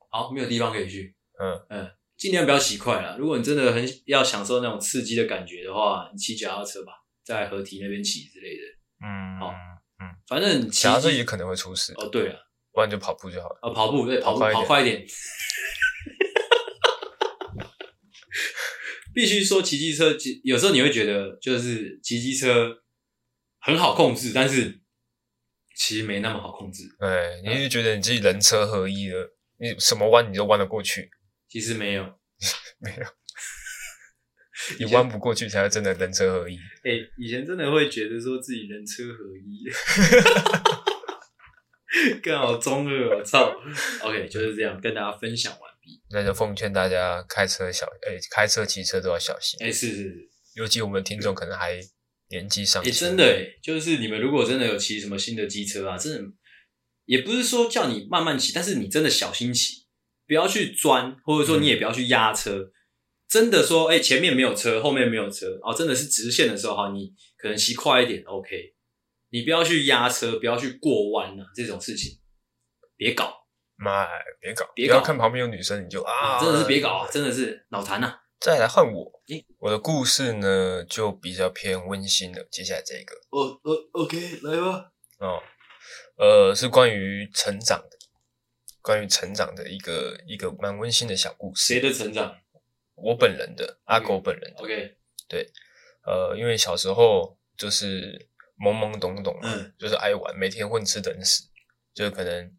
[0.10, 1.16] 好，没有地方可以去。
[1.39, 3.18] 嗯嗯，尽量不要骑快了。
[3.18, 6.91] 如果你真的很要享受那种刺激的感觉的话，你骑脚踏车吧，
[7.24, 8.64] 在河堤那边骑之类的。
[9.06, 9.54] 嗯，好，
[10.02, 11.94] 嗯，反正脚踏车也可能会出事。
[11.96, 12.38] 哦，对啊，
[12.74, 13.60] 不然就跑步就好了。
[13.62, 15.08] 哦，跑步对，跑步跑快一点。
[19.14, 22.84] 必须说，骑机车，有时候你会觉得，就是骑机车
[23.59, 24.82] 很好控制，但是
[25.76, 26.84] 其实没那么好控制。
[26.99, 31.09] 对，你是觉得你自己人车合一了，你什么弯你都弯得过去？
[31.47, 32.03] 其实没有，
[32.82, 33.03] 没有，
[34.80, 36.55] 你弯不过去才是真的人车合一。
[36.84, 39.64] 哎、欸，以前真的会觉得说自己人车合一，
[42.24, 43.53] 更好中二，我操
[44.01, 45.73] ！OK，就是这样跟大家分享完。
[46.10, 49.58] 那就奉劝大家开车小，哎、欸，开车骑车都要小心。
[49.62, 51.80] 哎、欸，是是是，尤其我们听众可能还
[52.30, 52.92] 年纪尚轻。
[52.92, 56.32] 哎、欸，真的哎，就是你们如果真的有骑什么新的机车啊，真的
[57.06, 59.86] 也不是说叫你慢慢骑，但是你真的小心骑，
[60.28, 62.60] 不要去钻，或者说你也不要去压车。
[62.60, 62.72] 嗯、
[63.28, 68.74] 真的说，哎、欸，前面没有车，后面没有车，哦，真的是直线的时候哈，你可能骑快一点，OK。
[69.32, 72.20] 你不要去压车，不要去过弯啊，这种事情
[72.96, 73.43] 别搞。
[73.76, 74.08] 妈，
[74.40, 74.66] 别搞！
[74.76, 74.96] 别搞！
[74.96, 77.10] 不要看旁边有女生你就啊，真的是别搞啊！
[77.12, 78.20] 真的是脑残呐！
[78.40, 82.46] 再来换我，欸，我的故事呢就比较偏温馨了。
[82.52, 84.92] 接下来这个，哦哦，OK，来吧。
[85.20, 85.42] 哦，
[86.18, 87.98] 呃，是关于成长的，
[88.82, 91.74] 关于成长的一个一个蛮温馨的小故事。
[91.74, 92.36] 谁的成长？
[92.96, 94.62] 我本人的，阿狗本人的。
[94.62, 94.98] OK，
[95.28, 95.50] 对，
[96.06, 98.28] 呃，因为小时候就是
[98.60, 101.44] 懵懵懂懂，嗯，就是爱玩，每天混吃等死，
[101.94, 102.54] 就是可能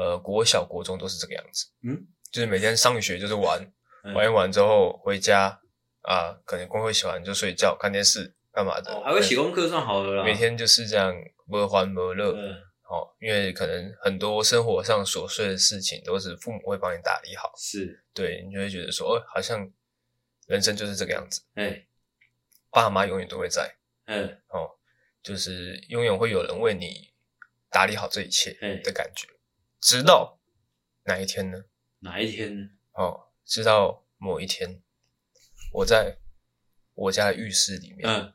[0.00, 3.60] 呃国小国中都是这个样子，嗯，就是每天上学就是玩，
[4.04, 5.60] 嗯、玩一玩之后回家
[6.02, 11.14] 啊，可能光会洗完就睡觉看电视干嘛的，哦、还会写功课算好的啦，每天就是这样
[11.46, 12.54] 不欢不乐，嗯，
[12.88, 18.02] 哦，因为可能很多生活上琐碎的事情都是父母会帮你打理好，是。
[18.14, 19.70] 对，你就会觉得说，哦，好像
[20.46, 21.84] 人生就是这个样子，哎，
[22.70, 23.76] 爸妈永远都会在，
[24.06, 24.76] 嗯，哦。
[25.22, 27.10] 就是永远会有人为你
[27.70, 29.28] 打理好这一切的感觉，
[29.80, 30.38] 直到
[31.04, 31.64] 哪一天呢？
[32.00, 32.68] 哪一天呢？
[32.92, 34.82] 哦，直到某一天，
[35.72, 36.18] 我在
[36.94, 38.34] 我家的浴室里面，嗯，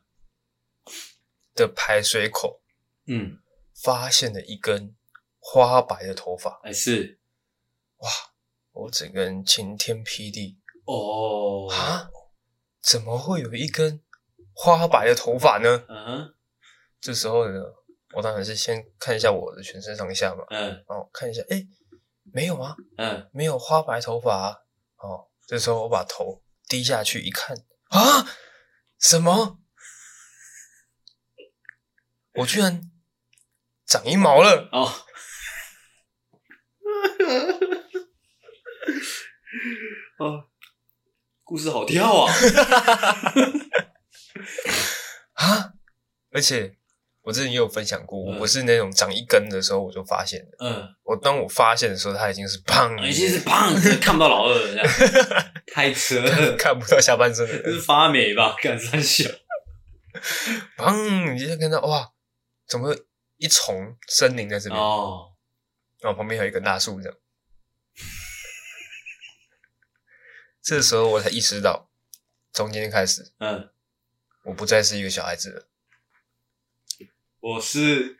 [1.54, 2.62] 的排水口，
[3.06, 3.40] 嗯，
[3.74, 4.96] 发现了一根
[5.38, 6.60] 花白的头发。
[6.64, 7.20] 哎，是，
[7.98, 8.10] 哇，
[8.72, 12.10] 我整个人晴天霹雳哦啊！
[12.80, 14.02] 怎么会有一根
[14.52, 15.86] 花白的头发呢？
[15.88, 16.34] 嗯。
[17.00, 17.60] 这时候呢，
[18.16, 21.62] 我当然是先看一下我的全身上下嘛，嗯，然后看一下，哎，
[22.32, 24.56] 没有啊，嗯，没有花白头发啊，
[24.96, 27.54] 哦，这时候我把头低下去一看，
[27.90, 28.26] 啊，
[28.98, 29.58] 什么？
[32.36, 32.90] 我居然
[33.84, 34.90] 长一毛了哦，
[40.18, 40.48] 哦，
[41.44, 42.32] 故事好跳啊，
[45.36, 45.74] 啊，
[46.30, 46.78] 而且。
[47.26, 50.56] 我之前也有分享过，我不是那种长一根的时候我就发现的。
[50.60, 58.54] 嗯，我当我发现的时候，它已经是胖，已经是胖，看不到老二了，这样太扯了，看不到下半身的，这是发霉吧？
[58.62, 59.28] 干三小，
[60.78, 61.32] 砰！
[61.34, 62.12] 你就看到哇，
[62.68, 62.96] 怎么
[63.38, 64.80] 一丛森林在这边？
[64.80, 65.32] 哦，
[65.98, 67.18] 然后旁边还有一个大树这样。
[70.62, 71.90] 这时候我才意识到，
[72.52, 73.68] 从今天开始，嗯，
[74.44, 75.66] 我不再是一个小孩子了。
[77.46, 78.16] 我是，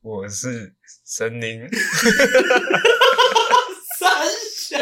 [0.00, 1.68] 我是森林，
[3.98, 4.78] 三小，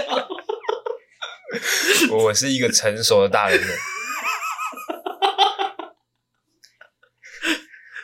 [2.13, 3.61] 我是一个成熟的大人。
[3.61, 3.75] 了，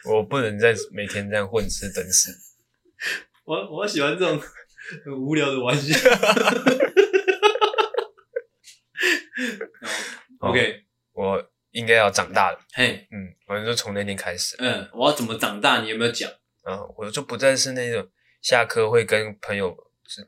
[0.06, 2.36] 我不能再每天这样混吃等死。
[3.44, 4.42] 我我喜欢这种
[5.04, 5.94] 很无聊的玩笑。
[10.40, 11.48] OK，我。
[11.72, 15.82] 应该要长大了，嘿，嗯，反正就从那天开始，嗯，我要怎么长大？
[15.82, 16.30] 你有没有讲？
[16.66, 18.02] 嗯，我就不再是那种
[18.40, 19.76] 下课会跟朋友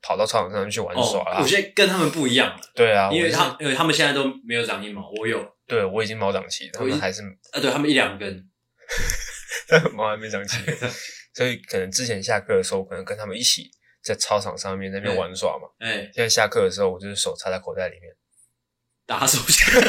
[0.02, 1.40] 跑到操场上去玩耍了。
[1.40, 7.22] 我现在跟他们不一样了，对啊，因为他因为他们现在都没有长一毛，我有，对我已经毛长齐了，他们还是
[7.52, 8.46] 啊，对他们一两根，
[9.96, 10.58] 毛还没长齐，
[11.32, 13.70] 所以可能之前下课的时候，可能跟他们一起
[14.02, 18.12] 在操场上面那边玩耍嘛，哎，现在下课的时候，我就是手插在口袋里面
[19.06, 19.80] 打手枪。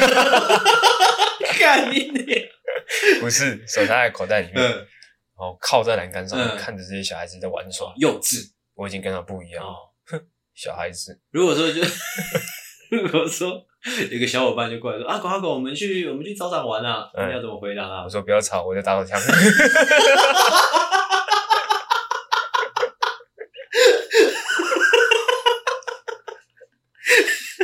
[1.58, 2.46] 干你脸！
[3.20, 4.86] 不是手插在口袋里面，嗯、然
[5.38, 7.92] 后靠在栏杆上看着这些小孩子在玩耍。
[7.96, 9.64] 幼稚，我已经跟他不一样。
[10.06, 10.22] 哼、哦，
[10.54, 11.20] 小孩子。
[11.30, 11.80] 如果说就，
[12.90, 13.64] 如果说
[14.10, 18.04] 有个小伙伴就过来说啊，狗阿狗，我们去我们去操场玩啊，你、嗯、要怎么回答啊？
[18.04, 19.20] 我说不要吵，我在打手枪。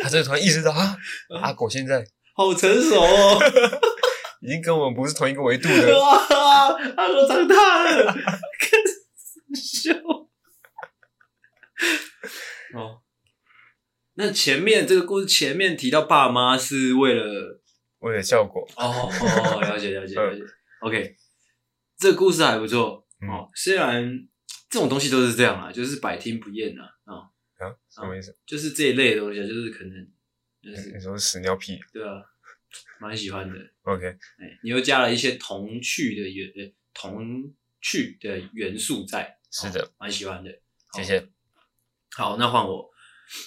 [0.03, 0.97] 他这突然意识到啊，
[1.43, 2.05] 阿狗现在。
[2.35, 3.39] 好成熟哦，
[4.43, 5.99] 已经跟我们不是同一个维度的。
[5.99, 6.19] 哇，
[6.97, 9.93] 他说长大了， 更笑。
[12.75, 13.03] 哦，
[14.15, 17.61] 那前面这个故事前面提到爸妈是为了
[18.01, 18.67] 为了效果。
[18.77, 20.43] 哦哦，了解了解了解。
[20.83, 21.17] 嗯、OK，
[21.97, 23.49] 这个故事还不错、嗯、哦。
[23.55, 24.27] 虽然
[24.69, 26.85] 这种东西都是这样啊，就是百听不厌啊。
[27.05, 27.31] 啊，
[27.89, 28.37] 什么意思？
[28.45, 30.09] 就是这一类的东西，就是可能。
[30.63, 31.77] 就是、你说屎尿屁？
[31.93, 32.23] 对啊，
[33.01, 33.55] 蛮喜欢的。
[33.83, 39.39] OK，哎，你又加了一些童趣的元，童趣的元素在。
[39.51, 40.51] 是的，蛮喜欢的。
[40.95, 41.29] 谢谢。
[42.17, 42.91] 好，那换我。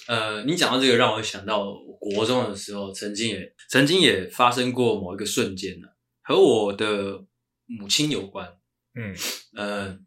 [0.08, 5.88] 呃，你讲到这个，让我想到我国中的时候，曾经也曾经也发生过某一个瞬间呢，
[6.22, 7.24] 和我的
[7.66, 8.58] 母亲有关。
[8.94, 9.14] 嗯，
[9.54, 10.00] 呃，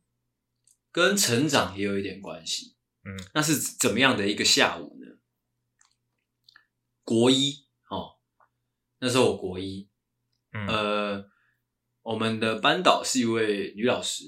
[0.92, 2.76] 跟成长也有一点关系。
[3.06, 5.18] 嗯，那是怎么样的一个下午呢？
[7.04, 7.69] 国一哦，
[9.02, 9.88] 那时候我国一，
[10.54, 11.26] 嗯、呃，
[12.02, 14.24] 我们的班导是一位女老师，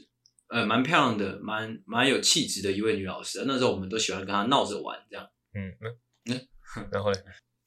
[0.48, 3.44] 呃，蛮漂亮的，蛮蛮有气质的一位女老师。
[3.46, 5.28] 那时候我们都喜欢跟她闹着玩，这样。
[5.54, 5.72] 嗯
[6.30, 6.48] 嗯，
[6.92, 7.20] 然后呢？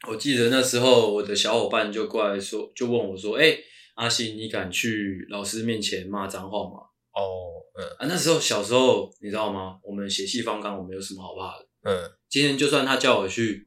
[0.08, 3.64] 我记得那时候我的小伙伴就过来说，就问我说：“哎、欸，
[3.96, 6.80] 阿信，你敢去老师面前骂脏话吗？”
[7.12, 9.78] 哦，嗯啊，那时候小时候你知道吗？
[9.82, 11.66] 我们血气方刚，我们有什么好怕的？
[11.82, 13.66] 嗯，今天就算他叫我去。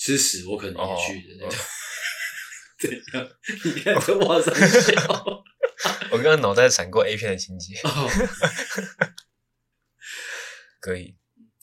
[0.00, 1.58] 吃屎，我可能也去的那种。
[3.64, 5.44] 你看这往上笑，
[6.12, 7.74] 我刚刚脑袋闪过 A 片的情节。
[7.82, 8.08] 哦，
[10.80, 11.14] 可以，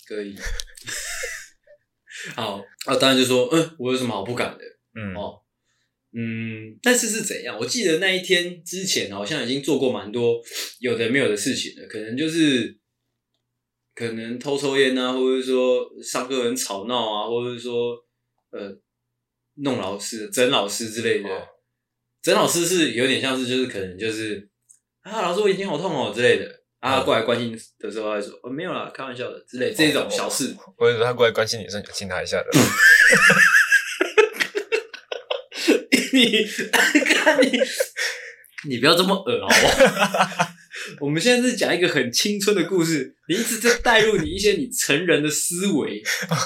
[0.08, 0.36] 可以。
[2.36, 4.64] 好，啊，当然就说，嗯，我有什么好不敢的？
[4.96, 5.42] 嗯，哦，
[6.12, 7.58] 嗯，但是是怎样？
[7.58, 10.42] 我记得那一天之前好像已经做过蛮多
[10.80, 12.78] 有的没有的事情了，可能就是
[13.94, 17.96] 可能偷抽烟啊，或者说上课很吵闹啊，或者说
[18.52, 18.76] 呃
[19.56, 21.30] 弄老师、整老师之类的。
[21.30, 21.48] 哦、
[22.22, 24.50] 整老师是有点像是就是可能就是
[25.02, 26.62] 啊，老师我眼睛好痛哦之类的。
[26.80, 32.46] 啊，他过来关心的时候，他说：“哦，没有啦，开玩笑的。”之类这种小事，或者说他过来关心你的时候，你亲他一下的。
[36.14, 36.46] 你
[37.06, 37.60] 看你，
[38.70, 40.48] 你不要这么恶好不好？
[41.02, 46.04] 我们现在是讲一个很青春的故事，你一直在带入你一些你成人的思维，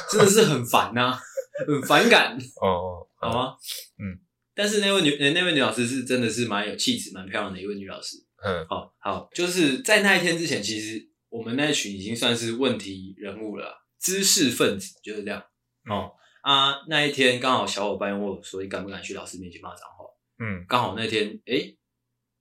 [0.10, 1.20] 真的是很烦呐、啊，
[1.68, 3.56] 很反感 哦，好吗？
[3.98, 4.20] 嗯，
[4.54, 8.18] 但是那位女那位女老师是真的是蛮有气质、蛮漂亮的一位女老师。
[8.44, 15.44] 嗯，好好，就是在那一天之前，其实我们那一群已经算是问题人物了，知识分子就是这样。
[15.90, 20.06] 哦啊，那一天刚好小伙伴问我说：“你敢不敢去老师面前骂脏话？”
[20.40, 21.78] 嗯，刚好那天诶、欸、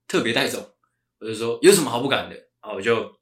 [0.07, 0.77] 特别带走，
[1.19, 2.37] 我就说有什么好不敢的？
[2.63, 3.13] 然后我就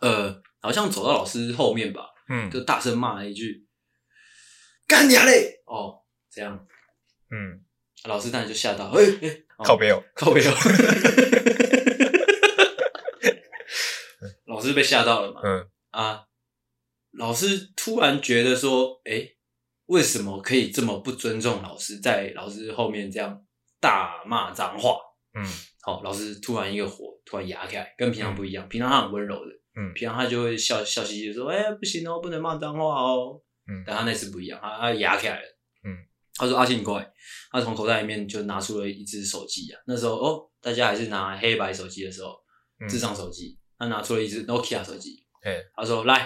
[0.00, 3.66] 呃，好像走到老师后面吧，嗯，就大声骂了一句
[4.90, 6.66] ：“干你嘞！”哦，这样，
[7.30, 7.62] 嗯，
[8.06, 10.52] 老师当然就吓到，诶、欸、诶、欸，靠北哦，靠北哦。
[14.46, 15.40] 老师被吓到了嘛？
[15.44, 16.24] 嗯啊，
[17.12, 19.36] 老师突然觉得说，哎、欸，
[19.86, 23.44] 为什么可以这么不尊重老师，在老师后面这样
[23.80, 24.98] 大骂脏话？
[25.34, 25.46] 嗯，
[25.82, 28.66] 好，老师突然一个火突然压开来，跟平常不一样。
[28.66, 33.40] 嗯、平常他很温柔的，嗯，平常他就会笑笑嘻嘻的说，哎、欸，不行哦，不能骂脏话哦。
[33.70, 35.46] 嗯，但他那次不一样，他他压开来了。
[35.84, 35.96] 嗯，
[36.34, 37.10] 他说阿信你过来，
[37.52, 39.80] 他从口袋里面就拿出了一只手机啊。
[39.86, 42.36] 那时候哦，大家还是拿黑白手机的时候，
[42.88, 43.56] 智障手机。
[43.78, 45.24] 他拿出了一只 Nokia 手机，
[45.74, 46.18] 他说：“来，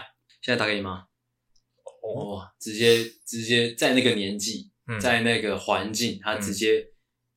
[0.42, 1.06] 现在打给你妈。”
[2.02, 6.84] 哇，直接直接在那个年纪，在那个环境，他直接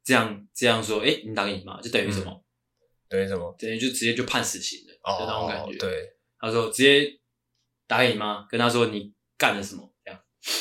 [0.04, 2.44] 这样这样说：“哎，你打给你妈，就等于什么？
[3.08, 3.56] 等于什么？
[3.60, 7.20] 等于就直接就判死刑了，就那种感觉。”对，他说：“直接
[7.86, 9.94] 打给你妈，跟他说你干了什么？”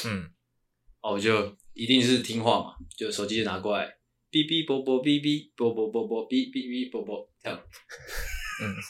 [0.07, 0.30] 嗯，
[1.01, 3.97] 哦，我就一定是听话嘛，就手机就拿过来，
[4.30, 7.61] 哔哔啵啵，哔哔啵啵啵啵，哔哔哔啵啵，这样，
[8.62, 8.74] 嗯。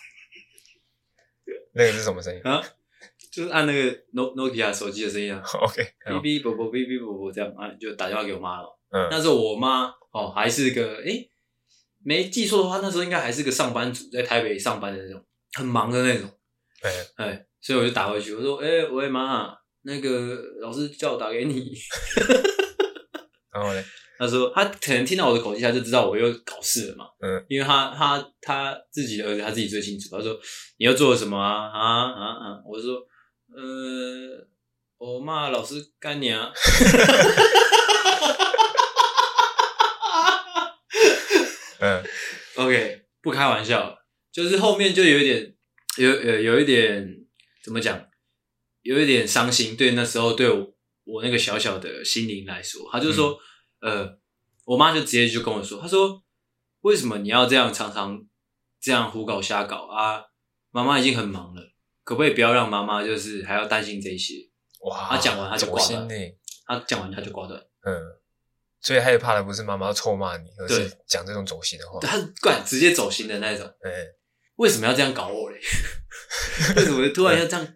[1.79, 2.63] 那个是什么声音啊？
[3.31, 5.43] 就是按那个 Nokia 手机的声音啊。
[5.61, 8.79] OK，哔哔啵啵，哔哔啵啵，这样啊，就打电话给我妈了。
[8.89, 11.31] 嗯，那时候我妈哦，还是个诶、欸，
[12.03, 15.23] 没记错的话，那时候应该还是个上班族，在台北上班的那种，
[15.53, 16.31] 很忙的那种。
[16.81, 19.55] 对，哎，所以我就打回去，我说：“哎、欸，喂妈，
[19.87, 21.73] 那个老师叫我打给你。”
[23.55, 23.83] 然后呢？
[24.19, 27.05] 他说他可能听到我的口气，他就知道我又搞事了嘛。
[27.21, 30.09] 嗯，因为他他他自己的儿子他自己最清楚。
[30.17, 30.35] 他说
[30.79, 32.63] 你又做了什么啊啊啊啊！
[32.67, 32.95] 我说
[33.55, 34.49] 呃，
[34.97, 36.51] 我骂老师干你啊。
[41.79, 42.03] 嗯
[42.55, 43.99] ，OK，不开玩笑，
[44.33, 45.55] 就是后面就有一点
[45.99, 47.07] 有呃有一点
[47.63, 48.03] 怎么讲，
[48.87, 49.77] 有一点伤心。
[49.77, 50.67] 对那时候对我
[51.05, 53.33] 我那个小小的心灵来说，他就说。
[53.33, 53.39] 嗯
[53.79, 54.19] 呃，
[54.65, 56.25] 我妈就直接就跟我说，她说
[56.81, 58.19] ：“为什么你要这样常常
[58.81, 60.25] 这样胡搞瞎搞啊？
[60.71, 61.63] 妈妈已经很忙了，
[62.03, 64.35] 可不可以不要让妈妈就是还要担心这些？”
[64.81, 66.09] 哇，她讲完她就挂断，
[66.67, 67.61] 她讲完她就挂断。
[67.85, 67.93] 嗯，
[68.81, 72.01] 最害怕的不是妈妈臭骂你，而是讲这种走心的话。
[72.01, 73.67] 她怪直接走心的那种。
[73.67, 73.93] 嗯，
[74.57, 75.61] 为什么要这样搞我嘞？
[76.77, 77.75] 为什么突然要这样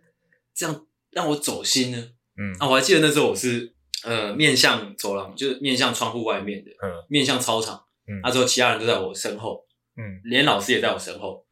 [0.54, 2.10] 这样让我走心呢？
[2.36, 3.74] 嗯，啊，我还记得那时候我是。
[4.02, 9.62] 呃，面向走廊，就是面向窗户外面的，嗯，面向操场，嗯，那时候其他人都在我身后，
[9.94, 11.46] 嗯，连老师也在我身后，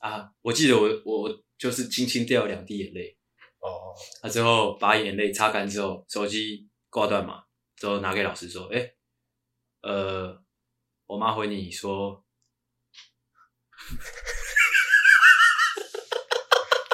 [0.00, 3.16] 啊，我记得我我就是轻轻掉了两滴眼泪，
[3.58, 7.44] 哦，那之后把眼泪擦干之后，手机挂断嘛，
[7.74, 8.92] 之后拿给老师说，哎，
[9.80, 10.42] 呃，
[11.06, 12.22] 我妈回你说，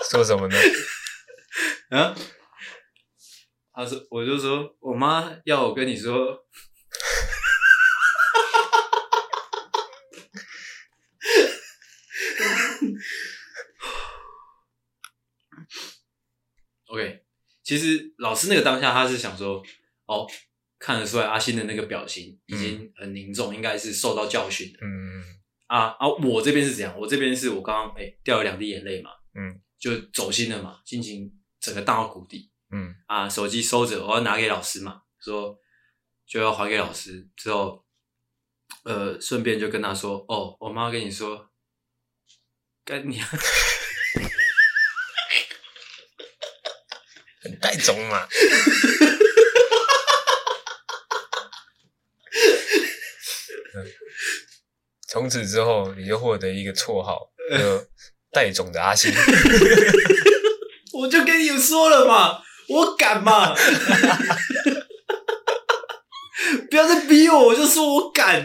[0.08, 0.56] 说什么呢？
[1.90, 2.16] 啊？
[3.72, 6.44] 他说：“我就说我妈要我跟你说
[16.86, 17.24] ，OK。
[17.62, 19.62] 其实老师那个当下，他是想说，
[20.06, 20.26] 哦，
[20.78, 24.80] 看得出来阿信的那个表情已经很凝重，嗯、应该是受到教训的。
[24.82, 25.24] 嗯
[25.68, 26.98] 啊啊，我这边是怎样？
[26.98, 35.58] 我这边是我刚刚哎掉了两滴眼泪嘛，嗯，就走心了嘛，心情整个荡到谷底。”嗯啊，手机收着，我要拿给老师嘛，说
[36.24, 37.28] 就要还给老师。
[37.36, 37.84] 之后
[38.84, 41.50] 呃，顺便就跟他说，哦，我妈跟你说，
[42.84, 43.28] 干你啊，
[47.42, 48.28] 很带种嘛。
[55.08, 57.84] 从此之后，你就获得一个绰号，叫
[58.30, 59.12] “带种的阿星”。
[61.00, 63.54] 我就跟你说了嘛，我敢嘛。
[66.68, 68.42] 不要再逼我，我就说我敢。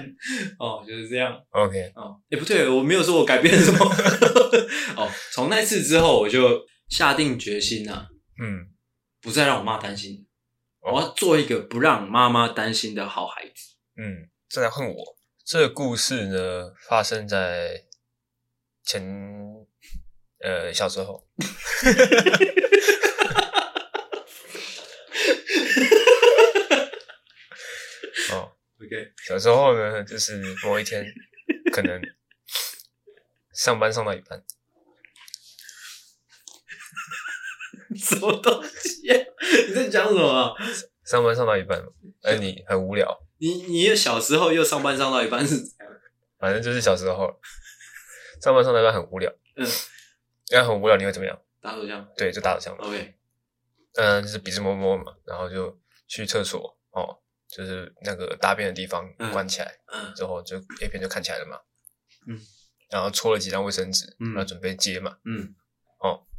[0.60, 1.40] 哦，就是这样。
[1.52, 1.92] OK。
[1.96, 3.86] 哦，也、欸、不对，我没有说我改变什么。
[4.98, 8.08] 哦，从那次之后，我就下定决心啊，
[8.42, 8.68] 嗯，
[9.22, 10.26] 不再让我妈担心，
[10.82, 13.76] 我要做一个不让妈妈担心的好孩子。
[13.98, 15.16] 嗯，正在恨我。
[15.46, 17.84] 这个故事呢，发生在
[18.84, 19.04] 前
[20.46, 21.26] 呃小时候。
[28.32, 31.06] 哦，OK，小时候呢，就是某一天，
[31.74, 32.00] 可能
[33.54, 34.44] 上班上到一半，
[37.98, 39.18] 什么东西啊？
[39.68, 40.54] 你在讲什么啊？
[41.04, 41.84] 上班上到一半，
[42.24, 43.22] 而你很无聊。
[43.38, 45.90] 你你小时候又上班上到一半是怎样？
[46.40, 47.40] 反正就是小时候，
[48.42, 49.32] 上班上到一半很无聊。
[49.56, 49.68] 嗯，
[50.52, 51.40] 因为很无聊，你会怎么样？
[51.62, 52.08] 打手枪。
[52.16, 52.76] 对，就打手枪。
[52.78, 53.16] OK。
[53.96, 57.18] 嗯，就是鼻子摸摸嘛，然后就去厕所哦，
[57.48, 61.60] 就是那个大便的地方关起来，嗯，之后就 A 片就看起来了嘛。
[62.28, 62.40] 嗯。
[62.90, 65.18] 然后搓了几张卫生纸，嗯，然后准备接嘛。
[65.26, 65.56] 嗯。
[66.00, 66.26] 哦。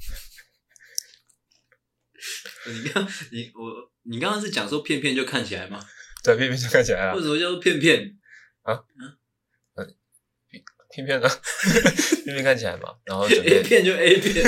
[2.67, 5.81] 你刚你我你刚刚是讲说片片就看起来吗？
[6.23, 7.15] 对，片片就看起来了。
[7.15, 8.19] 为什么叫做片片
[8.63, 8.75] 啊？
[8.75, 9.17] 嗯，
[11.05, 11.29] 片片呢？
[12.25, 14.45] 片片看起来嘛，然后准备 A 片就 A 片。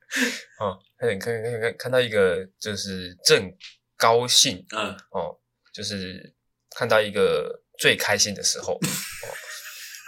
[0.58, 3.52] 哦，看看看看看到一个就是正
[3.96, 5.38] 高兴，嗯，哦，
[5.72, 6.34] 就是
[6.76, 9.28] 看到一个最开心的时候，哦，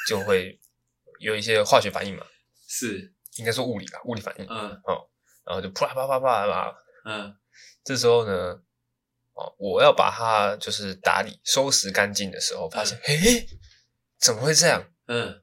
[0.08, 0.58] 就会
[1.20, 2.26] 有一些化学反应嘛。
[2.68, 4.46] 是，应该说物理吧，物理反应。
[4.48, 5.08] 嗯，哦，
[5.46, 7.34] 然后就啪啪啪啪啪，嗯，
[7.84, 8.60] 这时候呢。
[9.34, 13.46] 哦，我要把它就是打理收拾干净的时候，发现，嘿、嗯，
[14.20, 14.92] 怎么会这样？
[15.06, 15.42] 嗯，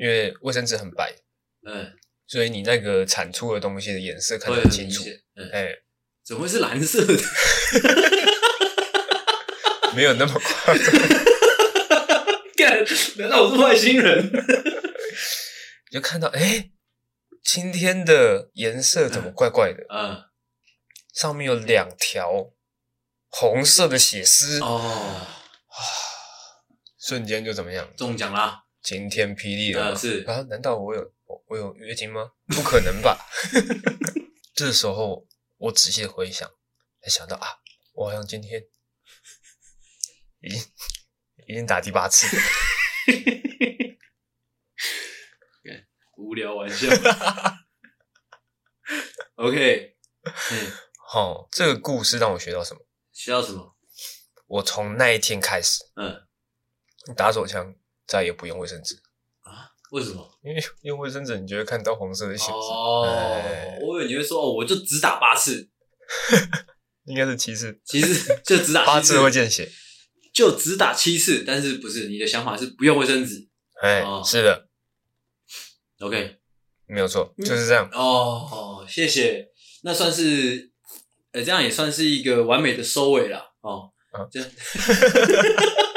[0.00, 1.14] 因为卫生纸很白，
[1.66, 1.92] 嗯，
[2.26, 5.04] 所以你那个产出的东西的颜色看得很清楚。
[5.36, 5.82] 嗯，哎、欸，
[6.24, 7.14] 怎么会是蓝色的？
[9.94, 10.84] 没有那么夸张。
[12.56, 12.82] 干，
[13.18, 14.30] 难道我是外星人？
[15.92, 16.72] 就看到，哎、欸，
[17.44, 19.84] 今天的颜色怎么怪怪的？
[19.90, 20.24] 嗯，嗯
[21.12, 22.52] 上面有两条。
[23.32, 25.24] 红色的血丝哦，
[26.98, 27.88] 瞬间就怎么样？
[27.96, 28.64] 中奖啦！
[28.82, 29.90] 晴天霹雳了！
[29.90, 30.40] 呃、是啊？
[30.48, 31.12] 难道我有
[31.46, 32.32] 我有月经吗？
[32.48, 33.18] 不可能吧！
[34.54, 35.26] 这时候
[35.58, 36.50] 我仔细回想，
[37.02, 37.46] 才想到啊，
[37.92, 38.66] 我好像今天
[40.40, 40.62] 已经
[41.46, 42.42] 已经打第八次了。
[46.16, 46.88] 无聊玩笑。
[49.36, 50.72] OK，嗯，
[51.08, 52.80] 好，这个故事让我学到什么？
[53.12, 53.76] 学到什么？
[54.46, 56.26] 我从那一天开始，嗯，
[57.16, 57.74] 打手枪
[58.10, 58.96] 再也不用卫生纸
[59.42, 59.70] 啊？
[59.92, 60.28] 为什么？
[60.42, 62.50] 因为用卫生纸，你就会看到红色的血丝。
[62.50, 65.68] 哦，哎、我以为你会说，哦，我就只打八次，
[67.06, 67.80] 应该是七次。
[67.84, 69.70] 其实 就只打八次会见血，
[70.34, 71.44] 就只打七次。
[71.46, 73.48] 但是不是你的想法是不用卫生纸？
[73.80, 74.66] 哎，哦、是的。
[76.00, 76.38] OK，
[76.86, 77.88] 没有错，就是这样。
[77.92, 79.48] 哦哦，谢谢。
[79.82, 80.68] 那算是。
[81.32, 83.92] 呃，这样也算是一个完美的收尾了哦。
[84.18, 84.50] 嗯，这样。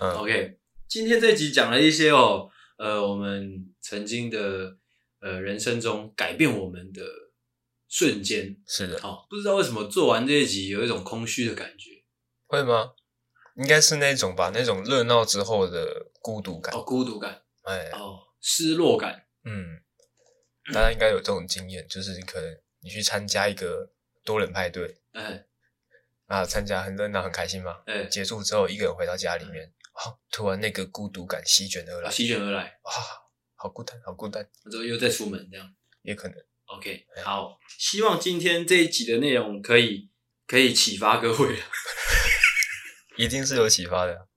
[0.00, 4.76] 嗯，OK，今天这集讲了一些哦，呃，我们曾经的
[5.20, 7.02] 呃人生中改变我们的
[7.88, 8.56] 瞬间。
[8.66, 8.96] 是的。
[9.02, 11.90] 哦，不知道为什么做完这一集有一种空虚的感觉。
[12.46, 12.92] 会吗？
[13.56, 16.74] 应该是那种吧，那种热闹之后的孤独感。
[16.74, 17.42] 哦，孤独感。
[17.62, 17.90] 哎。
[17.90, 19.26] 哦，失落感。
[19.44, 19.80] 嗯，
[20.72, 22.58] 大家应该有这种经验，就是你可能。
[22.80, 23.90] 你去参加一个
[24.24, 25.44] 多人派对，嗯，
[26.26, 32.92] 啊，参加很热闹很开心嘛，嗯，结束之后一个人回到家里面，啊，突然那个孤独感席卷而来，席卷而来，啊，
[33.54, 36.36] 好孤单，好孤单，之后又再出门这样，也可能
[36.66, 40.08] ，OK，好，希望今天这一集的内容可以
[40.46, 41.56] 可以启发各位，
[43.16, 44.28] 一定是有启发的，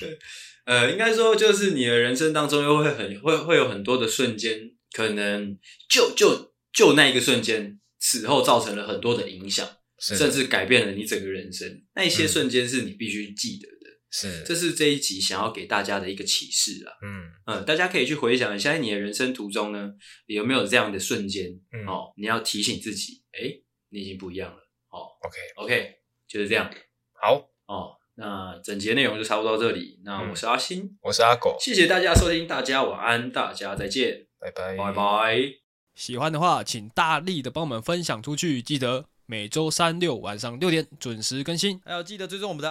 [0.00, 0.18] 对，
[0.64, 5.58] 呃，应该说就是你的人生当中又会很会会有很多的瞬间，可能
[5.88, 6.54] 就就。
[6.76, 9.66] 就那一个瞬间，此后造成了很多的影响，
[9.98, 11.82] 甚至改变了你整个人生。
[11.94, 13.75] 那一些瞬间是你必须记得的，
[14.10, 16.92] 是，这是这一集想要给大家的一个启示啊。
[17.02, 19.90] 嗯嗯，大家可以去回想一下，在你的人生途中呢，
[20.26, 21.50] 你有没有这样的瞬间？
[21.72, 23.50] 嗯、哦，你要提醒自己，哎，
[23.90, 24.56] 你已经不一样了。
[24.88, 25.94] 哦，OK OK，
[26.26, 26.72] 就是这样。
[27.20, 30.00] 好哦，那整节内容就差不多到这里。
[30.04, 35.36] 那我是阿星，嗯、我是阿狗，谢谢大家收听，大家晚安，大家再见，拜拜，拜拜。
[35.94, 42.70] 喜欢的话，请大力的帮我们分享出去，记得每周三六晚上六点准时更新，还有记得追踪我们的